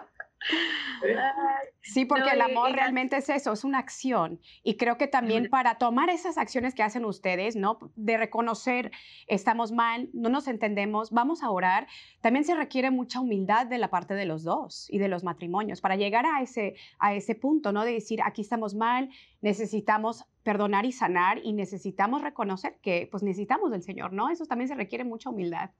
Sí, 1.81 2.05
porque 2.05 2.31
el 2.31 2.41
amor 2.41 2.71
realmente 2.71 3.17
es 3.17 3.29
eso, 3.29 3.53
es 3.53 3.63
una 3.63 3.79
acción. 3.79 4.39
Y 4.63 4.77
creo 4.77 4.97
que 4.97 5.07
también 5.07 5.49
para 5.49 5.77
tomar 5.77 6.09
esas 6.09 6.37
acciones 6.37 6.73
que 6.73 6.83
hacen 6.83 7.05
ustedes, 7.05 7.55
¿no? 7.55 7.79
De 7.95 8.17
reconocer, 8.17 8.91
estamos 9.27 9.71
mal, 9.71 10.09
no 10.13 10.29
nos 10.29 10.47
entendemos, 10.47 11.11
vamos 11.11 11.43
a 11.43 11.49
orar, 11.49 11.87
también 12.21 12.43
se 12.43 12.55
requiere 12.55 12.91
mucha 12.91 13.19
humildad 13.19 13.67
de 13.67 13.77
la 13.77 13.89
parte 13.89 14.13
de 14.13 14.25
los 14.25 14.43
dos 14.43 14.87
y 14.89 14.97
de 14.97 15.07
los 15.07 15.23
matrimonios 15.23 15.81
para 15.81 15.95
llegar 15.95 16.25
a 16.25 16.41
ese, 16.41 16.75
a 16.99 17.13
ese 17.13 17.35
punto, 17.35 17.71
¿no? 17.71 17.83
De 17.83 17.93
decir, 17.93 18.19
aquí 18.23 18.41
estamos 18.41 18.75
mal, 18.75 19.09
necesitamos 19.41 20.25
perdonar 20.43 20.85
y 20.85 20.91
sanar 20.91 21.39
y 21.43 21.53
necesitamos 21.53 22.21
reconocer 22.21 22.77
que 22.81 23.07
pues 23.11 23.23
necesitamos 23.23 23.71
del 23.71 23.83
Señor, 23.83 24.13
¿no? 24.13 24.29
Eso 24.29 24.45
también 24.45 24.67
se 24.67 24.75
requiere 24.75 25.03
mucha 25.03 25.29
humildad. 25.29 25.71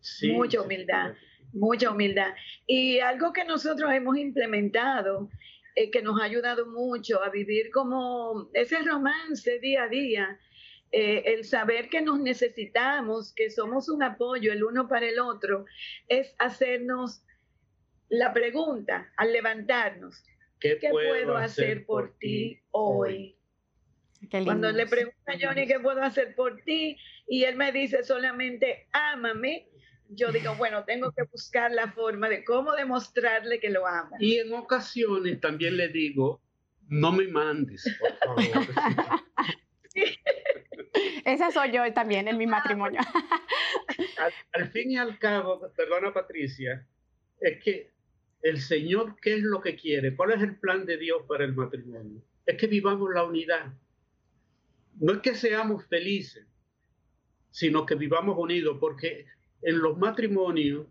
Sí, 0.00 0.32
mucha 0.32 0.60
humildad. 0.60 1.12
Mucha 1.52 1.90
humildad. 1.90 2.34
Y 2.66 3.00
algo 3.00 3.32
que 3.32 3.44
nosotros 3.44 3.92
hemos 3.92 4.16
implementado, 4.16 5.28
eh, 5.74 5.90
que 5.90 6.02
nos 6.02 6.20
ha 6.20 6.24
ayudado 6.24 6.66
mucho 6.66 7.22
a 7.22 7.30
vivir 7.30 7.70
como 7.70 8.48
ese 8.54 8.82
romance 8.82 9.58
día 9.58 9.84
a 9.84 9.88
día, 9.88 10.40
eh, 10.92 11.22
el 11.32 11.44
saber 11.44 11.88
que 11.88 12.02
nos 12.02 12.20
necesitamos, 12.20 13.32
que 13.32 13.50
somos 13.50 13.88
un 13.88 14.02
apoyo 14.02 14.52
el 14.52 14.62
uno 14.62 14.88
para 14.88 15.08
el 15.08 15.18
otro, 15.18 15.64
es 16.08 16.34
hacernos 16.38 17.22
la 18.10 18.34
pregunta 18.34 19.10
al 19.16 19.32
levantarnos, 19.32 20.22
¿qué, 20.60 20.76
puedo, 20.90 21.34
hacer 21.38 21.86
por 21.86 22.12
ti 22.18 22.60
hoy? 22.70 23.34
Cuando 24.44 24.70
le 24.70 24.86
pregunto 24.86 25.18
a 25.26 25.38
Johnny 25.40 25.66
qué 25.66 25.80
puedo 25.80 26.02
hacer 26.02 26.34
por 26.34 26.60
ti 26.60 26.98
y 27.26 27.44
él 27.44 27.56
me 27.56 27.72
dice 27.72 28.04
solamente 28.04 28.86
ámame, 28.92 29.66
yo 30.14 30.32
digo, 30.32 30.54
bueno, 30.56 30.84
tengo 30.84 31.12
que 31.12 31.22
buscar 31.24 31.70
la 31.70 31.92
forma 31.92 32.28
de 32.28 32.44
cómo 32.44 32.72
demostrarle 32.72 33.60
que 33.60 33.70
lo 33.70 33.86
amo. 33.86 34.16
Y 34.18 34.38
en 34.38 34.52
ocasiones 34.52 35.40
también 35.40 35.76
le 35.76 35.88
digo, 35.88 36.40
no 36.88 37.12
me 37.12 37.26
mandes, 37.28 37.84
por 37.98 38.42
favor. 38.44 38.66
Esa 41.24 41.50
soy 41.50 41.72
yo 41.72 41.92
también 41.92 42.28
en 42.28 42.36
mi 42.36 42.46
matrimonio. 42.46 43.00
al, 44.52 44.70
fin 44.70 44.90
y 44.90 44.96
al 44.96 45.18
cabo, 45.18 45.70
perdona 45.76 46.12
Patricia, 46.12 46.86
es 47.40 47.62
que 47.62 47.92
el 48.42 48.60
Señor, 48.60 49.16
¿qué 49.20 49.36
es 49.36 49.42
lo 49.42 49.60
que 49.60 49.76
quiere? 49.76 50.14
¿Cuál 50.14 50.32
es 50.32 50.42
el 50.42 50.56
plan 50.56 50.84
de 50.84 50.96
Dios 50.98 51.22
para 51.28 51.44
el 51.44 51.54
matrimonio? 51.54 52.20
Es 52.44 52.56
que 52.56 52.66
vivamos 52.66 53.10
la 53.14 53.24
unidad. 53.24 53.72
No 54.98 55.14
es 55.14 55.20
que 55.20 55.34
seamos 55.34 55.86
felices, 55.86 56.46
sino 57.50 57.86
que 57.86 57.94
vivamos 57.94 58.36
unidos, 58.36 58.78
porque 58.80 59.26
en 59.62 59.78
los 59.78 59.96
matrimonios, 59.96 60.86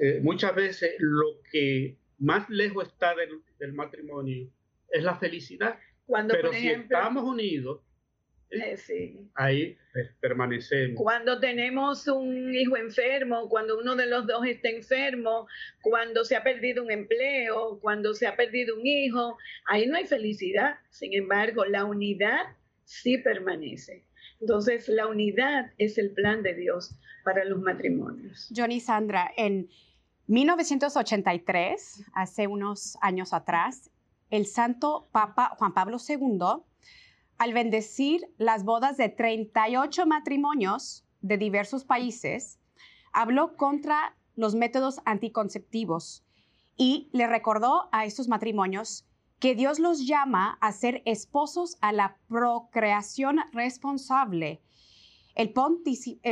eh, 0.00 0.20
muchas 0.22 0.54
veces 0.54 0.94
lo 0.98 1.40
que 1.50 1.96
más 2.18 2.48
lejos 2.50 2.88
está 2.88 3.14
del, 3.14 3.72
matrimonio 3.72 4.50
es 4.90 5.02
la 5.02 5.16
felicidad. 5.16 5.78
Cuando, 6.06 6.34
Pero 6.34 6.52
si 6.52 6.68
estamos 6.68 7.24
unidos, 7.24 7.80
eh, 8.50 8.76
eh, 8.88 9.16
ahí 9.34 9.76
permanecemos. 10.20 10.96
Cuando 10.96 11.40
tenemos 11.40 12.06
un 12.06 12.54
hijo 12.54 12.76
enfermo, 12.76 13.48
cuando 13.48 13.78
uno 13.78 13.96
de 13.96 14.06
los 14.06 14.26
dos 14.26 14.46
está 14.46 14.68
enfermo, 14.68 15.48
cuando 15.82 16.24
se 16.24 16.36
ha 16.36 16.44
perdido 16.44 16.84
un 16.84 16.92
empleo, 16.92 17.78
cuando 17.80 18.14
se 18.14 18.26
ha 18.26 18.36
perdido 18.36 18.76
un 18.76 18.86
hijo, 18.86 19.36
ahí 19.66 19.86
no 19.86 19.96
hay 19.96 20.06
felicidad. 20.06 20.76
Sin 20.90 21.12
embargo, 21.14 21.64
la 21.64 21.84
unidad 21.84 22.56
sí 22.84 23.18
permanece. 23.18 24.05
Entonces, 24.40 24.88
la 24.88 25.06
unidad 25.06 25.72
es 25.78 25.98
el 25.98 26.12
plan 26.12 26.42
de 26.42 26.54
Dios 26.54 26.96
para 27.24 27.44
los 27.44 27.60
matrimonios. 27.60 28.52
Johnny 28.54 28.80
Sandra, 28.80 29.30
en 29.36 29.68
1983, 30.26 32.04
hace 32.12 32.46
unos 32.46 32.96
años 33.00 33.32
atrás, 33.32 33.90
el 34.30 34.46
Santo 34.46 35.08
Papa 35.12 35.54
Juan 35.58 35.72
Pablo 35.72 35.98
II, 36.06 36.62
al 37.38 37.52
bendecir 37.52 38.28
las 38.38 38.64
bodas 38.64 38.96
de 38.96 39.08
38 39.08 40.06
matrimonios 40.06 41.04
de 41.20 41.38
diversos 41.38 41.84
países, 41.84 42.58
habló 43.12 43.56
contra 43.56 44.16
los 44.34 44.54
métodos 44.54 45.00
anticonceptivos 45.04 46.24
y 46.76 47.08
le 47.12 47.26
recordó 47.26 47.88
a 47.92 48.04
estos 48.04 48.28
matrimonios 48.28 49.06
que 49.38 49.54
Dios 49.54 49.78
los 49.78 50.06
llama 50.06 50.58
a 50.60 50.72
ser 50.72 51.02
esposos 51.04 51.76
a 51.80 51.92
la 51.92 52.16
procreación 52.28 53.40
responsable 53.52 54.62
el, 55.36 55.52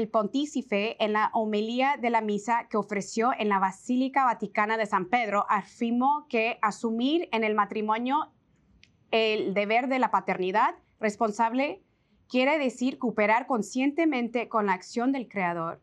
pontícipe 0.08 1.04
en 1.04 1.12
la 1.12 1.30
homilía 1.34 1.98
de 2.00 2.08
la 2.08 2.22
misa 2.22 2.68
que 2.70 2.78
ofreció 2.78 3.32
en 3.38 3.50
la 3.50 3.58
Basílica 3.58 4.24
Vaticana 4.24 4.78
de 4.78 4.86
San 4.86 5.10
Pedro 5.10 5.44
afirmó 5.50 6.26
que 6.28 6.58
asumir 6.62 7.28
en 7.30 7.44
el 7.44 7.54
matrimonio 7.54 8.32
el 9.10 9.52
deber 9.52 9.88
de 9.88 9.98
la 9.98 10.10
paternidad 10.10 10.74
responsable 11.00 11.82
quiere 12.28 12.58
decir 12.58 12.98
cooperar 12.98 13.46
conscientemente 13.46 14.48
con 14.48 14.66
la 14.66 14.72
acción 14.72 15.12
del 15.12 15.28
Creador. 15.28 15.82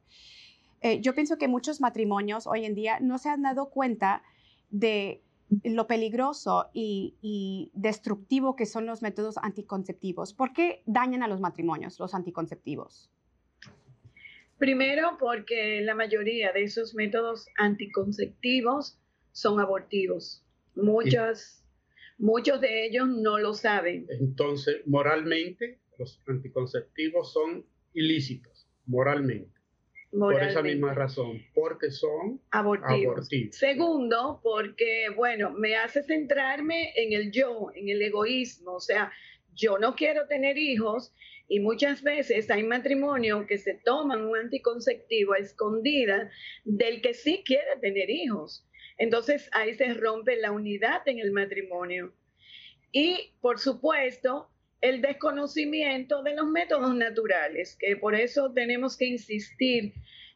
Eh, 0.82 1.00
yo 1.00 1.14
pienso 1.14 1.38
que 1.38 1.48
muchos 1.48 1.80
matrimonios 1.80 2.48
hoy 2.48 2.66
en 2.66 2.74
día 2.74 3.00
no 3.00 3.20
se 3.20 3.30
han 3.30 3.44
dado 3.44 3.70
cuenta 3.70 4.24
de 4.72 5.24
lo 5.64 5.88
peligroso 5.88 6.70
y, 6.74 7.72
destructivo 7.74 8.56
que 8.56 8.66
son 8.66 8.86
los 8.86 9.02
métodos 9.02 9.38
anticonceptivos. 9.38 10.34
¿Por 10.34 10.54
qué 10.54 10.84
dañan 10.86 11.24
a 11.24 11.28
los 11.28 11.40
matrimonios 11.40 12.00
los 12.00 12.14
anticonceptivos? 12.14 13.10
Primero, 14.58 15.18
porque 15.20 15.82
la 15.82 15.96
mayoría 15.96 16.52
de 16.54 16.64
esos 16.64 16.94
métodos 16.94 17.48
anticonceptivos 17.58 19.00
son 19.32 19.60
abortivos. 19.60 20.46
Muchas, 20.76 21.66
muchos 22.18 22.62
de 22.62 22.86
ellos 22.86 23.08
no 23.08 23.40
lo 23.40 23.54
saben. 23.54 24.06
Entonces, 24.10 24.86
moralmente, 24.86 25.80
los 25.98 26.22
anticonceptivos 26.28 27.34
son 27.34 27.66
ilícitos, 27.94 28.68
moralmente. 28.86 29.61
Por 30.12 30.43
esa 30.43 30.62
misma 30.62 30.93
razón, 30.93 31.41
porque 31.54 31.89
son 31.89 32.41
abortivos. 32.52 33.30
Segundo, 33.52 34.41
porque, 34.43 35.08
bueno, 35.15 35.52
me 35.52 35.78
hace 35.78 36.04
centrarme 36.04 36.91
en 36.97 37.13
el 37.13 37.32
yo, 37.32 37.69
en 37.74 37.88
el 37.88 38.02
egoísmo. 38.02 38.74
O 38.74 38.80
sea, 38.82 39.12
yo 39.54 39.78
no 39.78 39.95
quiero 39.95 40.28
tener 40.28 40.58
hijos 40.58 41.13
y 41.47 41.62
muchas 41.62 42.04
veces 42.04 42.50
hay 42.52 42.63
matrimonios 42.63 43.45
que 43.45 43.58
se 43.58 43.76
toman 43.86 44.26
un 44.26 44.38
anticonceptivo 44.38 45.34
a 45.34 45.38
escondida 45.38 46.30
del 46.65 47.02
que 47.02 47.13
sí 47.13 47.43
quiere 47.45 47.78
tener 47.80 48.10
hijos. 48.10 48.67
Entonces 48.97 49.50
ahí 49.54 49.74
se 49.76 49.93
rompe 49.93 50.36
la 50.36 50.52
unidad 50.52 51.02
en 51.06 51.19
el 51.19 51.32
matrimonio. 51.32 52.13
Y, 52.91 53.34
por 53.39 53.60
supuesto, 53.60 54.50
el 54.82 55.02
desconocimiento 55.02 56.24
de 56.24 56.36
los 56.36 56.48
métodos 56.48 56.96
naturales, 56.96 57.78
que 57.80 57.96
por 57.96 58.15
eso 58.15 58.52
tenemos 58.52 58.98
que 58.98 59.06
insistir 59.06 59.94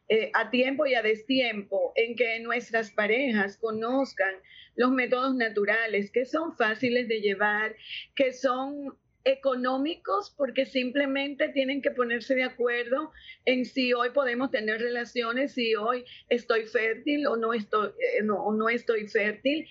eh, 0.08 0.30
a 0.34 0.50
tiempo 0.50 0.86
y 0.86 0.94
a 0.94 1.02
destiempo 1.02 1.92
en 1.96 2.14
que 2.14 2.38
nuestras 2.38 2.92
parejas 2.92 3.56
conozcan 3.56 4.34
los 4.76 4.92
métodos 4.92 5.34
naturales, 5.34 6.12
que 6.12 6.24
son 6.24 6.56
fáciles 6.56 7.08
de 7.08 7.20
llevar, 7.20 7.74
que 8.14 8.32
son 8.32 8.96
económicos 9.24 10.32
porque 10.36 10.64
simplemente 10.64 11.48
tienen 11.48 11.82
que 11.82 11.90
ponerse 11.90 12.36
de 12.36 12.44
acuerdo 12.44 13.10
en 13.44 13.64
si 13.64 13.92
hoy 13.92 14.10
podemos 14.10 14.52
tener 14.52 14.80
relaciones, 14.80 15.54
si 15.54 15.74
hoy 15.74 16.04
estoy 16.28 16.66
fértil 16.66 17.26
o 17.26 17.36
no 17.36 17.52
estoy, 17.52 17.88
eh, 17.88 18.22
o 18.30 18.52
no 18.52 18.68
estoy 18.68 19.08
fértil. 19.08 19.66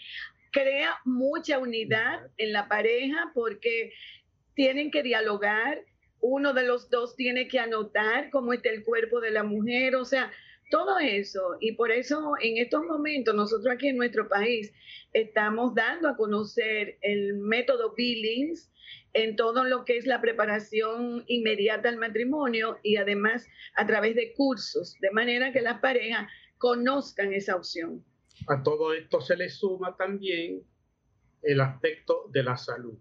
Crea 0.51 0.97
mucha 1.05 1.59
unidad 1.59 2.29
en 2.37 2.51
la 2.51 2.67
pareja 2.67 3.31
porque 3.33 3.93
tienen 4.55 4.89
que 4.89 5.03
dialogar, 5.03 5.83
uno 6.21 6.53
de 6.53 6.63
los 6.63 6.89
dos 6.89 7.15
tiene 7.15 7.47
que 7.47 7.59
anotar 7.59 8.29
cómo 8.31 8.53
está 8.53 8.69
el 8.69 8.83
cuerpo 8.83 9.19
de 9.19 9.31
la 9.31 9.43
mujer, 9.43 9.95
o 9.95 10.05
sea, 10.05 10.31
todo 10.71 10.97
eso. 10.99 11.57
Y 11.59 11.73
por 11.73 11.91
eso 11.91 12.33
en 12.41 12.57
estos 12.57 12.83
momentos 12.85 13.35
nosotros 13.35 13.71
aquí 13.71 13.89
en 13.89 13.97
nuestro 13.97 14.27
país 14.27 14.73
estamos 15.13 15.75
dando 15.75 16.09
a 16.09 16.17
conocer 16.17 16.97
el 17.01 17.35
método 17.35 17.93
Billings 17.95 18.71
en 19.13 19.35
todo 19.35 19.63
lo 19.63 19.85
que 19.85 19.97
es 19.97 20.05
la 20.05 20.19
preparación 20.19 21.23
inmediata 21.27 21.89
al 21.89 21.97
matrimonio 21.97 22.79
y 22.83 22.97
además 22.97 23.47
a 23.75 23.85
través 23.85 24.15
de 24.15 24.33
cursos, 24.33 24.97
de 24.99 25.11
manera 25.11 25.53
que 25.53 25.61
las 25.61 25.79
parejas 25.79 26.27
conozcan 26.57 27.33
esa 27.33 27.55
opción. 27.55 28.03
A 28.47 28.63
todo 28.63 28.93
esto 28.93 29.21
se 29.21 29.37
le 29.37 29.49
suma 29.49 29.95
también 29.95 30.63
el 31.43 31.61
aspecto 31.61 32.27
de 32.31 32.43
la 32.43 32.57
salud 32.57 32.97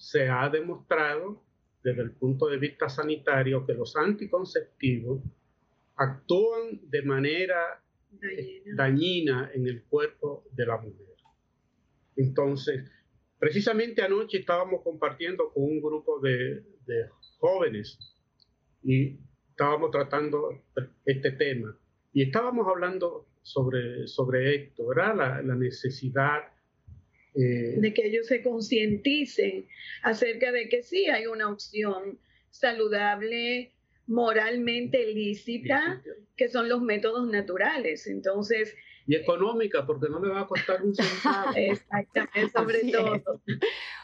se 0.00 0.30
ha 0.30 0.48
demostrado 0.48 1.44
desde 1.84 2.00
el 2.00 2.12
punto 2.12 2.46
de 2.46 2.56
vista 2.56 2.88
sanitario 2.88 3.66
que 3.66 3.74
los 3.74 3.94
anticonceptivos 3.96 5.20
actúan 5.96 6.80
de 6.88 7.02
manera 7.02 7.82
dañina, 8.74 9.50
en 9.54 9.66
el 9.66 9.84
cuerpo 9.84 10.44
de 10.52 10.66
la 10.66 10.78
mujer. 10.78 11.06
Entonces, 12.16 12.90
precisamente 13.38 14.02
anoche 14.02 14.38
estábamos 14.38 14.82
compartiendo 14.82 15.52
con 15.52 15.64
un 15.64 15.82
grupo 15.82 16.18
de, 16.20 16.64
de 16.86 17.08
jóvenes 17.38 17.98
y 18.82 19.18
estábamos 19.50 19.90
tratando 19.90 20.62
este 21.04 21.32
tema 21.32 21.76
y 22.14 22.22
estábamos 22.22 22.66
hablando 22.66 23.26
sobre, 23.42 24.06
sobre 24.06 24.54
esto, 24.56 24.86
¿verdad? 24.86 25.14
La, 25.14 25.42
la 25.42 25.54
necesidad 25.54 26.40
eh, 27.34 27.74
de 27.78 27.94
que 27.94 28.06
ellos 28.06 28.26
se 28.26 28.42
concienticen 28.42 29.66
acerca 30.02 30.52
de 30.52 30.68
que 30.68 30.82
sí 30.82 31.06
hay 31.06 31.26
una 31.26 31.48
opción 31.50 32.18
saludable, 32.50 33.72
moralmente 34.06 35.12
lícita, 35.12 36.02
que 36.36 36.48
son 36.48 36.68
los 36.68 36.82
métodos 36.82 37.28
naturales. 37.28 38.06
Entonces, 38.06 38.74
y 39.06 39.16
económica, 39.16 39.84
porque 39.86 40.08
no 40.08 40.20
le 40.20 40.28
va 40.28 40.42
a 40.42 40.46
costar 40.46 40.84
un 40.84 40.94
centavo. 40.94 41.52
Exactamente, 41.56 42.48
sobre 42.50 42.92
todo. 42.92 43.40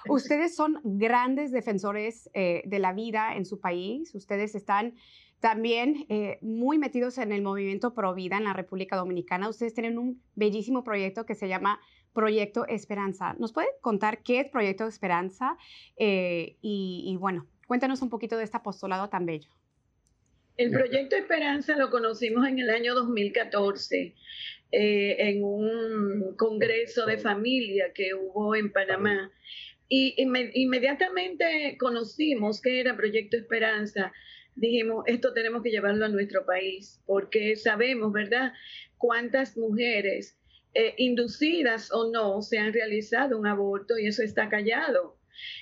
Ustedes 0.09 0.57
son 0.57 0.81
grandes 0.83 1.53
defensores 1.53 2.29
eh, 2.35 2.63
de 2.65 2.79
la 2.81 2.93
vida 2.93 3.37
en 3.37 3.45
su 3.45 3.61
país. 3.61 4.15
Ustedes 4.17 4.57
están 4.57 4.95
también 5.39 6.07
eh, 6.09 6.39
muy 6.41 6.79
metidos 6.79 7.19
en 7.19 7.31
el 7.31 7.43
movimiento 7.43 7.95
Pro 7.95 8.15
Vida 8.15 8.37
en 8.37 8.45
la 8.45 8.53
República 8.53 8.97
Dominicana. 8.97 9.49
Ustedes 9.49 9.75
tienen 9.75 9.97
un 9.97 10.23
bellísimo 10.35 10.83
proyecto 10.83 11.25
que 11.25 11.37
se 11.37 11.47
llama 11.47 11.79
Proyecto 12.17 12.67
Esperanza. 12.67 13.37
¿Nos 13.39 13.53
puede 13.53 13.69
contar 13.83 14.23
qué 14.23 14.41
es 14.41 14.49
Proyecto 14.49 14.87
Esperanza? 14.87 15.59
Eh, 15.99 16.57
y, 16.63 17.15
bueno, 17.21 17.47
cuéntanos 17.67 18.01
un 18.01 18.09
poquito 18.09 18.39
de 18.39 18.45
este 18.45 18.57
apostolado 18.57 19.11
tan 19.11 19.27
bello. 19.27 19.51
El 20.57 20.71
Proyecto 20.71 21.15
Esperanza 21.15 21.77
lo 21.77 21.91
conocimos 21.91 22.49
en 22.49 22.59
el 22.59 22.71
año 22.71 22.95
2014 22.95 24.15
eh, 24.73 25.17
en 25.19 25.45
un 25.45 26.35
congreso 26.39 27.05
de 27.05 27.19
familia 27.19 27.93
que 27.93 28.15
hubo 28.15 28.57
en 28.57 28.73
Panamá. 28.73 29.31
Y 29.91 30.15
inmediatamente 30.55 31.77
conocimos 31.79 32.63
que 32.63 32.81
era 32.81 32.97
Proyecto 32.97 33.37
Esperanza. 33.37 34.11
Dijimos, 34.55 35.05
esto 35.07 35.35
tenemos 35.35 35.63
que 35.63 35.71
llevarlo 35.71 36.07
a 36.07 36.09
nuestro 36.09 36.47
país, 36.47 36.99
porque 37.05 37.57
sabemos, 37.57 38.11
¿verdad?, 38.11 38.55
cuántas 38.97 39.59
mujeres 39.59 40.36
eh, 40.79 40.95
inducidas 40.99 41.91
o 41.91 42.11
no, 42.11 42.43
se 42.43 42.59
han 42.59 42.75
realizado 42.75 43.39
un 43.39 43.47
aborto 43.47 43.99
y 43.99 44.07
eso 44.07 44.23
está 44.23 44.51
callado. 44.51 45.19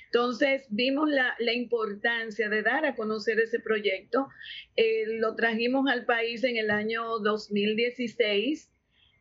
Entonces 0.07 0.65
vimos 0.69 1.09
la, 1.09 1.53
importancia 1.53 2.49
de 2.49 2.61
dar 2.61 2.85
a 2.85 2.95
conocer 2.97 3.39
ese 3.39 3.61
proyecto. 3.61 4.27
Eh, 4.75 5.05
lo 5.19 5.35
trajimos 5.35 5.89
al 5.89 6.03
país 6.03 6.43
en 6.43 6.57
el 6.57 6.69
año 6.69 7.19
2016 7.19 8.73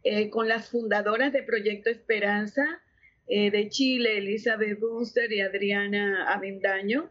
eh, 0.03 0.31
con 0.31 0.49
las 0.49 0.69
fundadoras 0.69 1.33
de 1.33 1.45
Proyecto 1.45 1.91
Esperanza 1.91 2.83
de 3.27 3.69
Chile, 3.71 4.19
Elizabeth 4.19 4.79
Bunster 4.79 5.33
y 5.33 5.41
Adriana 5.41 6.31
Avendaño 6.31 7.11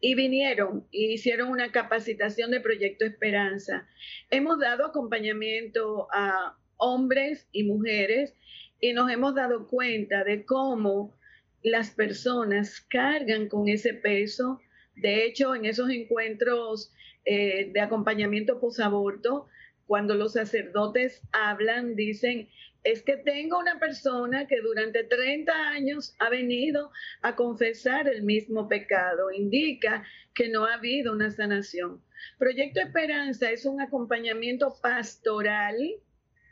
y 0.00 0.14
vinieron 0.14 0.86
y 0.90 1.12
hicieron 1.12 1.50
una 1.50 1.70
capacitación 1.70 2.50
de 2.50 2.60
Proyecto 2.60 3.04
Esperanza. 3.04 3.86
Hemos 4.30 4.58
dado 4.58 4.86
acompañamiento 4.86 6.08
a 6.12 6.56
hombres 6.80 7.46
y 7.52 7.62
mujeres, 7.62 8.34
y 8.80 8.92
nos 8.92 9.10
hemos 9.10 9.34
dado 9.34 9.68
cuenta 9.68 10.24
de 10.24 10.44
cómo 10.44 11.14
las 11.62 11.90
personas 11.90 12.80
cargan 12.80 13.48
con 13.48 13.68
ese 13.68 13.94
peso. 13.94 14.60
De 14.96 15.24
hecho, 15.24 15.54
en 15.54 15.66
esos 15.66 15.90
encuentros 15.90 16.92
eh, 17.24 17.70
de 17.72 17.80
acompañamiento 17.80 18.58
posaborto, 18.58 19.46
cuando 19.86 20.14
los 20.14 20.32
sacerdotes 20.34 21.20
hablan, 21.32 21.96
dicen, 21.96 22.48
es 22.82 23.02
que 23.02 23.16
tengo 23.18 23.58
una 23.58 23.78
persona 23.78 24.46
que 24.46 24.60
durante 24.60 25.04
30 25.04 25.52
años 25.52 26.14
ha 26.18 26.30
venido 26.30 26.90
a 27.22 27.36
confesar 27.36 28.08
el 28.08 28.22
mismo 28.22 28.68
pecado. 28.68 29.30
Indica 29.30 30.04
que 30.34 30.48
no 30.48 30.64
ha 30.64 30.74
habido 30.74 31.12
una 31.12 31.30
sanación. 31.30 32.02
Proyecto 32.38 32.80
Esperanza 32.80 33.50
es 33.50 33.66
un 33.66 33.80
acompañamiento 33.80 34.74
pastoral 34.80 35.76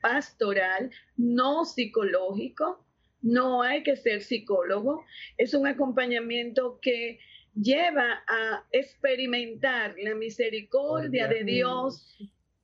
pastoral, 0.01 0.91
no 1.17 1.65
psicológico. 1.65 2.85
No 3.21 3.63
hay 3.63 3.83
que 3.83 3.97
ser 3.97 4.23
psicólogo. 4.23 5.05
Es 5.37 5.55
un 5.55 5.67
acompañamiento 5.67 6.79
que 6.81 7.19
lleva 7.55 8.23
a 8.29 8.65
experimentar 8.71 9.95
la 9.99 10.15
misericordia 10.15 11.27
de 11.27 11.43
Dios 11.43 12.17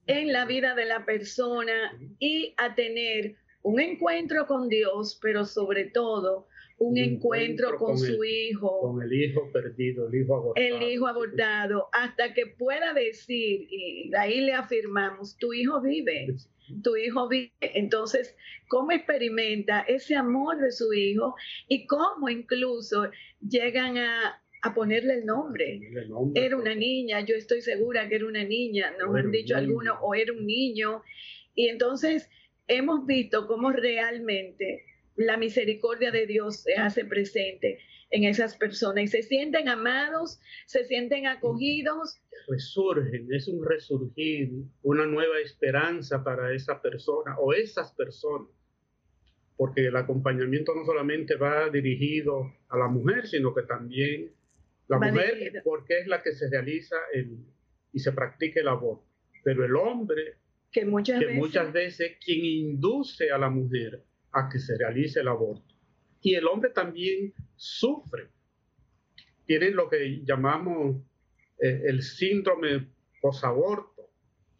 en 0.07 0.33
la 0.33 0.45
vida 0.45 0.75
de 0.75 0.85
la 0.85 1.05
persona 1.05 1.99
y 2.19 2.55
a 2.57 2.75
tener 2.75 3.37
un 3.63 3.81
encuentro 3.81 4.47
con 4.47 4.69
Dios, 4.69 5.19
pero 5.21 5.45
sobre 5.45 5.87
todo 5.87 6.47
un, 6.79 6.99
encuentro, 6.99 7.77
con, 7.77 7.99
su 7.99 8.25
hijo. 8.25 8.81
Con 8.81 9.03
el 9.03 9.13
hijo 9.13 9.51
perdido, 9.53 10.09
el 10.09 10.15
hijo 10.15 10.37
abortado. 10.37 10.67
El 10.67 10.83
hijo 10.83 11.07
abortado, 11.07 11.89
hasta 11.93 12.35
que 12.35 12.47
pueda 12.47 12.93
decir, 12.93 13.67
y 13.71 14.11
de 14.11 14.19
ahí 14.19 14.41
le 14.41 14.53
afirmamos, 14.53 15.37
tu 15.39 15.53
hijo 15.53 15.81
vive 15.81 16.35
tu 16.83 16.97
hijo 16.97 17.29
vive. 17.29 17.53
Entonces, 17.61 18.37
¿cómo 18.69 18.93
experimenta 18.93 19.81
ese 19.81 20.17
amor 20.17 20.59
de 20.59 20.73
su 20.73 20.93
hijo 20.93 21.35
y 21.69 21.87
cómo 21.87 22.29
incluso 22.29 23.11
llegan 23.47 23.99
a, 23.99 24.41
ponerle 24.75 25.17
el 25.17 25.27
nombre. 25.27 25.79
Era 26.35 26.57
una 26.57 26.75
niña, 26.75 27.21
yo 27.21 27.35
estoy 27.35 27.61
segura 27.61 28.09
que 28.09 28.15
era 28.15 28.27
una 28.27 28.45
niña, 28.45 28.95
nos 28.99 29.15
han 29.15 29.31
dicho 29.31 29.55
algunos, 29.55 29.99
o 30.01 30.15
era 30.15 30.33
un 30.33 30.47
niño. 30.47 31.03
Y 31.55 31.69
entonces 31.69 32.31
hemos 32.67 33.05
visto 33.05 33.47
cómo 33.47 33.73
realmente 33.73 34.87
la 35.17 35.37
misericordia 35.37 36.11
de 36.11 36.27
Dios 36.27 36.63
se 36.63 36.75
hace 36.75 37.05
presente 37.05 37.79
en 38.11 38.25
esas 38.25 38.57
personas 38.57 39.05
y 39.05 39.09
se 39.09 39.23
sienten 39.23 39.69
amados, 39.69 40.41
se 40.67 40.85
sienten 40.85 41.27
acogidos. 41.27 42.21
Resurgen, 42.49 43.29
es 43.33 43.49
un 43.49 43.65
resurgir, 43.65 44.53
una 44.83 45.07
nueva 45.07 45.39
esperanza 45.41 46.23
para 46.23 46.53
esa 46.55 46.81
persona 46.81 47.37
o 47.39 47.53
esas 47.53 47.93
personas, 47.95 48.49
porque 49.57 49.87
el 49.87 49.97
acompañamiento 49.97 50.75
no 50.75 50.85
solamente 50.85 51.37
va 51.37 51.71
dirigido 51.71 52.53
a 52.69 52.79
la 52.79 52.89
mujer, 52.89 53.27
sino 53.27 53.55
que 53.55 53.63
también 53.63 54.33
la 54.89 54.99
mujer, 54.99 55.63
porque 55.65 56.01
es 56.01 56.07
la 56.07 56.23
que 56.23 56.33
se 56.33 56.51
realiza 56.51 56.97
el, 57.15 57.39
y 57.93 57.99
se 57.99 58.13
practica 58.13 58.61
el 58.61 58.69
aborto, 58.69 59.07
pero 59.43 59.65
el 59.65 59.75
hombre, 59.77 60.37
que 60.71 60.85
muchas, 60.85 61.21
que 61.21 61.27
veces, 61.27 61.41
muchas 61.41 61.73
veces 61.73 62.17
quien 62.23 62.45
induce 62.45 63.31
a 63.31 63.39
la 63.39 63.49
mujer 63.49 64.03
a 64.35 64.49
que 64.49 64.59
se 64.59 64.77
realice 64.77 65.21
el 65.21 65.29
aborto 65.29 65.75
y 66.25 66.35
el 66.35 66.47
hombre 66.47 66.71
también 66.71 67.33
sufre. 67.55 68.29
Tienen 69.47 69.77
lo 69.77 69.89
que 69.89 70.23
llamamos 70.25 70.97
eh, 71.61 71.83
el 71.87 72.03
síndrome 72.03 72.89
posaborto, 73.21 74.11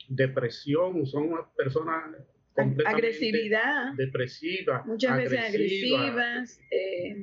depresión, 0.09 1.07
son 1.07 1.31
personas 1.57 2.17
completamente 2.53 3.07
agresividad, 3.07 3.95
depresivas, 3.97 4.87
muchas 4.87 5.17
veces 5.17 5.39
agresivas. 5.39 6.61
Eh, 6.71 7.23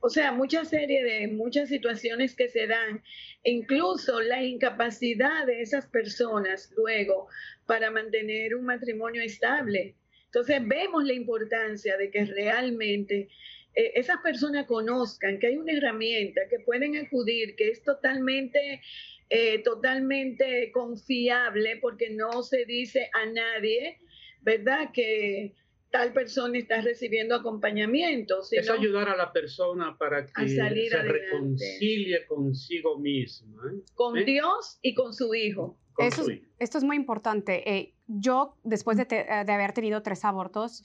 o 0.00 0.08
sea, 0.08 0.32
mucha 0.32 0.64
serie 0.64 1.04
de 1.04 1.28
muchas 1.28 1.68
situaciones 1.68 2.34
que 2.34 2.48
se 2.48 2.66
dan, 2.66 3.02
incluso 3.44 4.20
la 4.20 4.42
incapacidad 4.42 5.46
de 5.46 5.60
esas 5.60 5.86
personas 5.86 6.72
luego 6.76 7.28
para 7.66 7.90
mantener 7.90 8.54
un 8.54 8.64
matrimonio 8.64 9.22
estable. 9.22 9.96
Entonces 10.34 10.66
vemos 10.66 11.04
la 11.04 11.12
importancia 11.12 11.98
de 11.98 12.10
que 12.10 12.24
realmente 12.24 13.28
eh, 13.74 13.92
esas 13.96 14.16
personas 14.22 14.66
conozcan 14.66 15.38
que 15.38 15.48
hay 15.48 15.56
una 15.58 15.72
herramienta 15.74 16.40
que 16.48 16.58
pueden 16.60 16.96
acudir, 16.96 17.54
que 17.54 17.68
es 17.68 17.82
totalmente, 17.82 18.80
eh, 19.28 19.58
totalmente 19.62 20.72
confiable, 20.72 21.76
porque 21.82 22.08
no 22.08 22.42
se 22.42 22.64
dice 22.64 23.10
a 23.12 23.26
nadie, 23.26 23.98
¿verdad? 24.40 24.90
Que 24.94 25.52
tal 25.90 26.14
persona 26.14 26.56
está 26.56 26.80
recibiendo 26.80 27.34
acompañamiento. 27.34 28.40
es 28.50 28.70
ayudar 28.70 29.10
a 29.10 29.16
la 29.16 29.34
persona 29.34 29.98
para 29.98 30.24
que 30.24 30.48
se 30.48 30.68
reconcilie 31.02 32.26
consigo 32.26 32.98
misma. 32.98 33.62
¿eh? 33.70 33.82
Con 33.94 34.24
Dios 34.24 34.78
y 34.80 34.94
con 34.94 35.12
su 35.12 35.34
hijo. 35.34 35.78
esto 36.58 36.78
es 36.78 36.84
muy 36.84 36.96
importante. 36.96 37.92
Yo, 38.20 38.56
después 38.64 38.96
de, 38.96 39.04
de 39.04 39.52
haber 39.52 39.72
tenido 39.72 40.02
tres 40.02 40.24
abortos, 40.24 40.84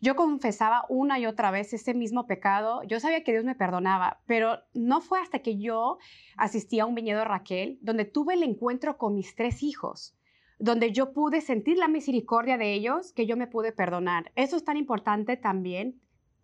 yo 0.00 0.14
confesaba 0.14 0.84
una 0.88 1.18
y 1.18 1.26
otra 1.26 1.50
vez 1.50 1.72
ese 1.72 1.92
mismo 1.92 2.26
pecado. 2.26 2.82
Yo 2.84 3.00
sabía 3.00 3.24
que 3.24 3.32
Dios 3.32 3.44
me 3.44 3.56
perdonaba, 3.56 4.20
pero 4.26 4.58
no 4.72 5.00
fue 5.00 5.20
hasta 5.20 5.40
que 5.40 5.58
yo 5.58 5.98
asistí 6.36 6.78
a 6.78 6.86
un 6.86 6.94
viñedo 6.94 7.24
Raquel, 7.24 7.78
donde 7.82 8.04
tuve 8.04 8.34
el 8.34 8.44
encuentro 8.44 8.96
con 8.96 9.14
mis 9.14 9.34
tres 9.34 9.62
hijos, 9.62 10.16
donde 10.60 10.92
yo 10.92 11.12
pude 11.12 11.40
sentir 11.40 11.78
la 11.78 11.88
misericordia 11.88 12.58
de 12.58 12.74
ellos, 12.74 13.12
que 13.12 13.26
yo 13.26 13.36
me 13.36 13.48
pude 13.48 13.72
perdonar. 13.72 14.30
Eso 14.36 14.56
es 14.56 14.64
tan 14.64 14.76
importante 14.76 15.36
también 15.36 16.00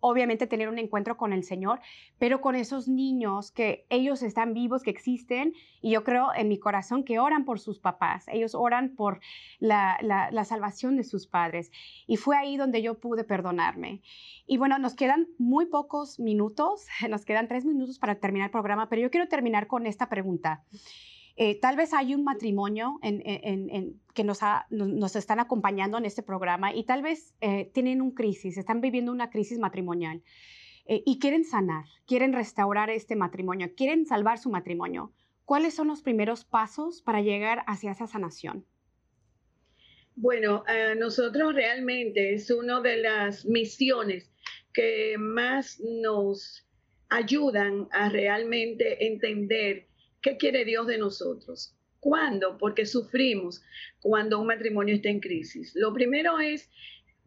obviamente 0.07 0.45
tener 0.45 0.69
un 0.69 0.77
encuentro 0.77 1.17
con 1.17 1.33
el 1.33 1.43
Señor, 1.43 1.79
pero 2.19 2.39
con 2.39 2.55
esos 2.55 2.87
niños 2.87 3.51
que 3.51 3.87
ellos 3.89 4.21
están 4.21 4.53
vivos, 4.53 4.83
que 4.83 4.91
existen, 4.91 5.53
y 5.81 5.91
yo 5.91 6.03
creo 6.03 6.27
en 6.35 6.47
mi 6.47 6.59
corazón 6.59 7.03
que 7.03 7.17
oran 7.17 7.43
por 7.43 7.59
sus 7.59 7.79
papás, 7.79 8.25
ellos 8.27 8.53
oran 8.53 8.95
por 8.95 9.19
la, 9.59 9.97
salvación 10.45 10.95
de 10.95 11.03
sus 11.03 11.25
padres. 11.25 11.71
Y 12.05 12.17
fue 12.17 12.37
ahí 12.37 12.55
donde 12.55 12.83
yo 12.83 12.99
pude 12.99 13.23
perdonarme. 13.23 14.03
Y 14.45 14.57
bueno, 14.57 14.77
nos 14.77 14.93
quedan 14.93 15.27
muy 15.39 15.65
pocos 15.65 16.19
minutos, 16.19 16.85
nos 17.09 17.25
quedan 17.25 17.47
tres 17.47 17.65
minutos 17.65 17.97
para 17.97 18.19
terminar 18.19 18.49
el 18.49 18.51
programa, 18.51 18.89
pero 18.89 19.01
yo 19.01 19.09
quiero 19.09 19.27
terminar 19.27 19.65
con 19.65 19.87
esta 19.87 20.07
pregunta. 20.07 20.63
Eh, 21.37 21.59
tal 21.59 21.75
vez 21.75 21.93
hay 21.93 22.15
un 22.15 22.23
matrimonio 22.23 22.97
que 23.01 24.23
nos, 24.23 25.15
están 25.15 25.39
acompañando 25.39 25.97
en 25.97 26.05
este 26.05 26.23
programa 26.23 26.73
y 26.73 26.85
tal 26.85 27.01
vez 27.01 27.33
eh, 27.41 27.69
tienen 27.73 28.01
un 28.01 28.11
crisis, 28.11 28.57
están 28.57 28.79
viviendo 28.79 29.11
una 29.11 29.29
crisis 29.29 29.59
matrimonial 29.59 30.23
eh, 30.85 31.03
y 31.05 31.19
quieren 31.19 31.43
sanar, 31.43 31.83
quieren 32.07 32.31
restaurar 32.31 32.89
este 32.89 33.17
matrimonio, 33.17 33.71
quieren 33.75 34.05
salvar 34.05 34.37
su 34.37 34.49
matrimonio. 34.49 35.11
¿Cuáles 35.43 35.75
son 35.75 35.89
los 35.89 36.01
primeros 36.01 36.45
pasos 36.45 37.01
para 37.01 37.21
llegar 37.21 37.63
hacia 37.67 37.91
esa 37.91 38.07
sanación? 38.07 38.65
Bueno, 40.15 40.63
nosotros 40.97 41.53
realmente 41.53 42.33
es 42.33 42.49
una 42.49 42.79
de 42.79 42.97
las 42.97 43.45
misiones 43.45 44.31
que 44.73 45.17
más 45.19 45.81
nos 45.81 46.65
ayudan 47.09 47.89
a 47.91 48.09
realmente 48.09 49.05
entender 49.05 49.87
qué 50.25 50.37
quiere 50.37 50.65
Dios 50.65 50.87
de 50.87 50.97
nosotros. 50.97 51.75
¿Cuándo? 51.99 52.57
Porque 52.57 52.87
sufrimos 52.87 53.61
cuando 54.01 54.39
un 54.39 54.47
matrimonio 54.47 54.95
está 54.95 55.09
en 55.09 55.19
crisis. 55.19 55.73
Lo 55.75 55.93
primero 55.93 56.39
es 56.39 56.71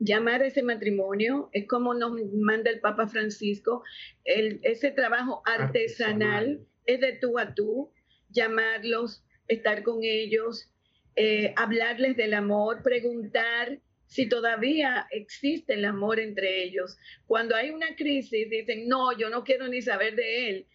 llamar 0.00 0.42
a 0.42 0.48
ese 0.48 0.64
matrimonio, 0.64 1.48
es 1.52 1.68
como 1.68 1.94
nos 1.94 2.12
manda 2.34 2.72
el 2.72 2.80
Papa 2.80 3.06
Francisco, 3.06 3.84
ese 4.24 4.90
trabajo 4.90 5.42
artesanal, 5.44 6.66
es 6.86 7.00
de 7.00 7.12
tú 7.12 7.38
a 7.38 7.54
tú, 7.54 7.92
llamarlos, 8.30 9.24
estar 9.46 9.84
con 9.84 10.00
ellos, 10.02 10.68
eh, 11.14 11.52
hablarles 11.56 12.16
del 12.16 12.34
amor, 12.34 12.82
preguntar 12.82 13.78
si 14.06 14.28
todavía 14.28 15.06
existe 15.12 15.74
el 15.74 15.84
amor 15.84 16.18
entre 16.18 16.64
ellos. 16.64 16.96
Cuando 17.26 17.54
hay 17.54 17.70
una 17.70 17.94
crisis, 17.94 18.50
dicen, 18.50 18.88
no, 18.88 19.16
yo 19.16 19.30
no 19.30 19.44
quiero 19.44 19.68
ni 19.68 19.82
saber 19.82 20.16
de 20.16 20.50
él. 20.50 20.66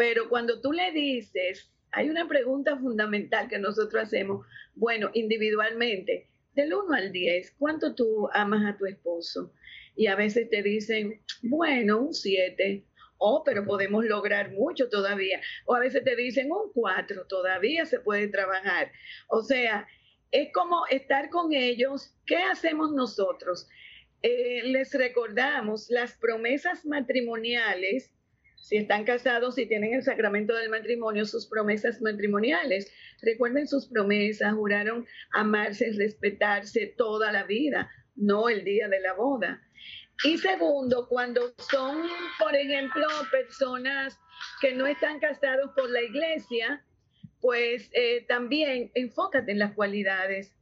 Pero 0.00 0.30
cuando 0.30 0.62
tú 0.62 0.72
le 0.72 0.92
dices, 0.92 1.70
hay 1.92 2.08
una 2.08 2.26
pregunta 2.26 2.78
fundamental 2.78 3.48
que 3.48 3.58
nosotros 3.58 4.04
hacemos, 4.04 4.46
bueno, 4.74 5.10
individualmente, 5.12 6.30
del 6.54 6.72
1 6.72 6.94
al 6.94 7.12
10, 7.12 7.56
¿cuánto 7.58 7.94
tú 7.94 8.26
amas 8.32 8.64
a 8.64 8.78
tu 8.78 8.86
esposo? 8.86 9.52
Y 9.94 10.06
a 10.06 10.16
veces 10.16 10.48
te 10.48 10.62
dicen, 10.62 11.20
bueno, 11.42 12.00
un 12.00 12.14
7. 12.14 12.82
Oh, 13.18 13.42
pero 13.44 13.66
podemos 13.66 14.06
lograr 14.06 14.52
mucho 14.52 14.88
todavía. 14.88 15.38
O 15.66 15.74
a 15.74 15.80
veces 15.80 16.02
te 16.02 16.16
dicen 16.16 16.50
un 16.50 16.72
4, 16.72 17.26
todavía 17.26 17.84
se 17.84 18.00
puede 18.00 18.28
trabajar. 18.28 18.90
O 19.28 19.42
sea, 19.42 19.86
es 20.30 20.50
como 20.54 20.86
estar 20.86 21.28
con 21.28 21.52
ellos. 21.52 22.16
¿Qué 22.24 22.38
hacemos 22.38 22.90
nosotros? 22.94 23.68
Eh, 24.22 24.62
les 24.64 24.94
recordamos 24.94 25.90
las 25.90 26.16
promesas 26.16 26.86
matrimoniales, 26.86 28.14
si 28.60 28.76
están 28.76 29.04
casados, 29.04 29.56
si 29.56 29.66
tienen 29.66 29.94
el 29.94 30.02
sacramento 30.02 30.54
del 30.54 30.68
matrimonio, 30.68 31.24
sus 31.24 31.46
promesas 31.46 32.00
matrimoniales. 32.00 32.92
Recuerden 33.22 33.66
sus 33.66 33.88
promesas, 33.88 34.54
juraron 34.54 35.06
amarse, 35.32 35.92
respetarse 35.96 36.94
toda 36.96 37.32
la 37.32 37.44
vida, 37.44 37.90
no 38.14 38.48
el 38.48 38.64
día 38.64 38.88
de 38.88 39.00
la 39.00 39.14
boda. 39.14 39.60
Y 40.24 40.36
segundo, 40.38 41.08
cuando 41.08 41.54
son, 41.70 42.06
por 42.38 42.54
ejemplo, 42.54 43.06
personas 43.30 44.18
que 44.60 44.74
no 44.74 44.86
están 44.86 45.18
casados 45.18 45.70
por 45.74 45.88
la 45.90 46.02
iglesia, 46.02 46.84
pues 47.40 47.90
eh, 47.94 48.26
también 48.28 48.90
enfócate 48.94 49.52
en 49.52 49.58
las 49.58 49.72
cualidades. 49.72 50.54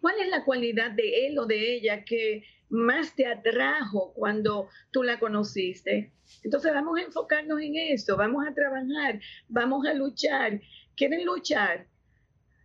¿Cuál 0.00 0.20
es 0.20 0.28
la 0.28 0.44
cualidad 0.44 0.90
de 0.90 1.26
él 1.26 1.38
o 1.38 1.46
de 1.46 1.74
ella 1.74 2.04
que 2.04 2.44
más 2.68 3.14
te 3.14 3.26
atrajo 3.26 4.12
cuando 4.14 4.68
tú 4.90 5.02
la 5.02 5.18
conociste? 5.18 6.12
Entonces 6.42 6.72
vamos 6.72 6.98
a 6.98 7.02
enfocarnos 7.02 7.60
en 7.60 7.76
eso, 7.76 8.16
vamos 8.16 8.46
a 8.46 8.54
trabajar, 8.54 9.20
vamos 9.48 9.86
a 9.86 9.94
luchar. 9.94 10.60
¿Quieren 10.96 11.24
luchar? 11.24 11.86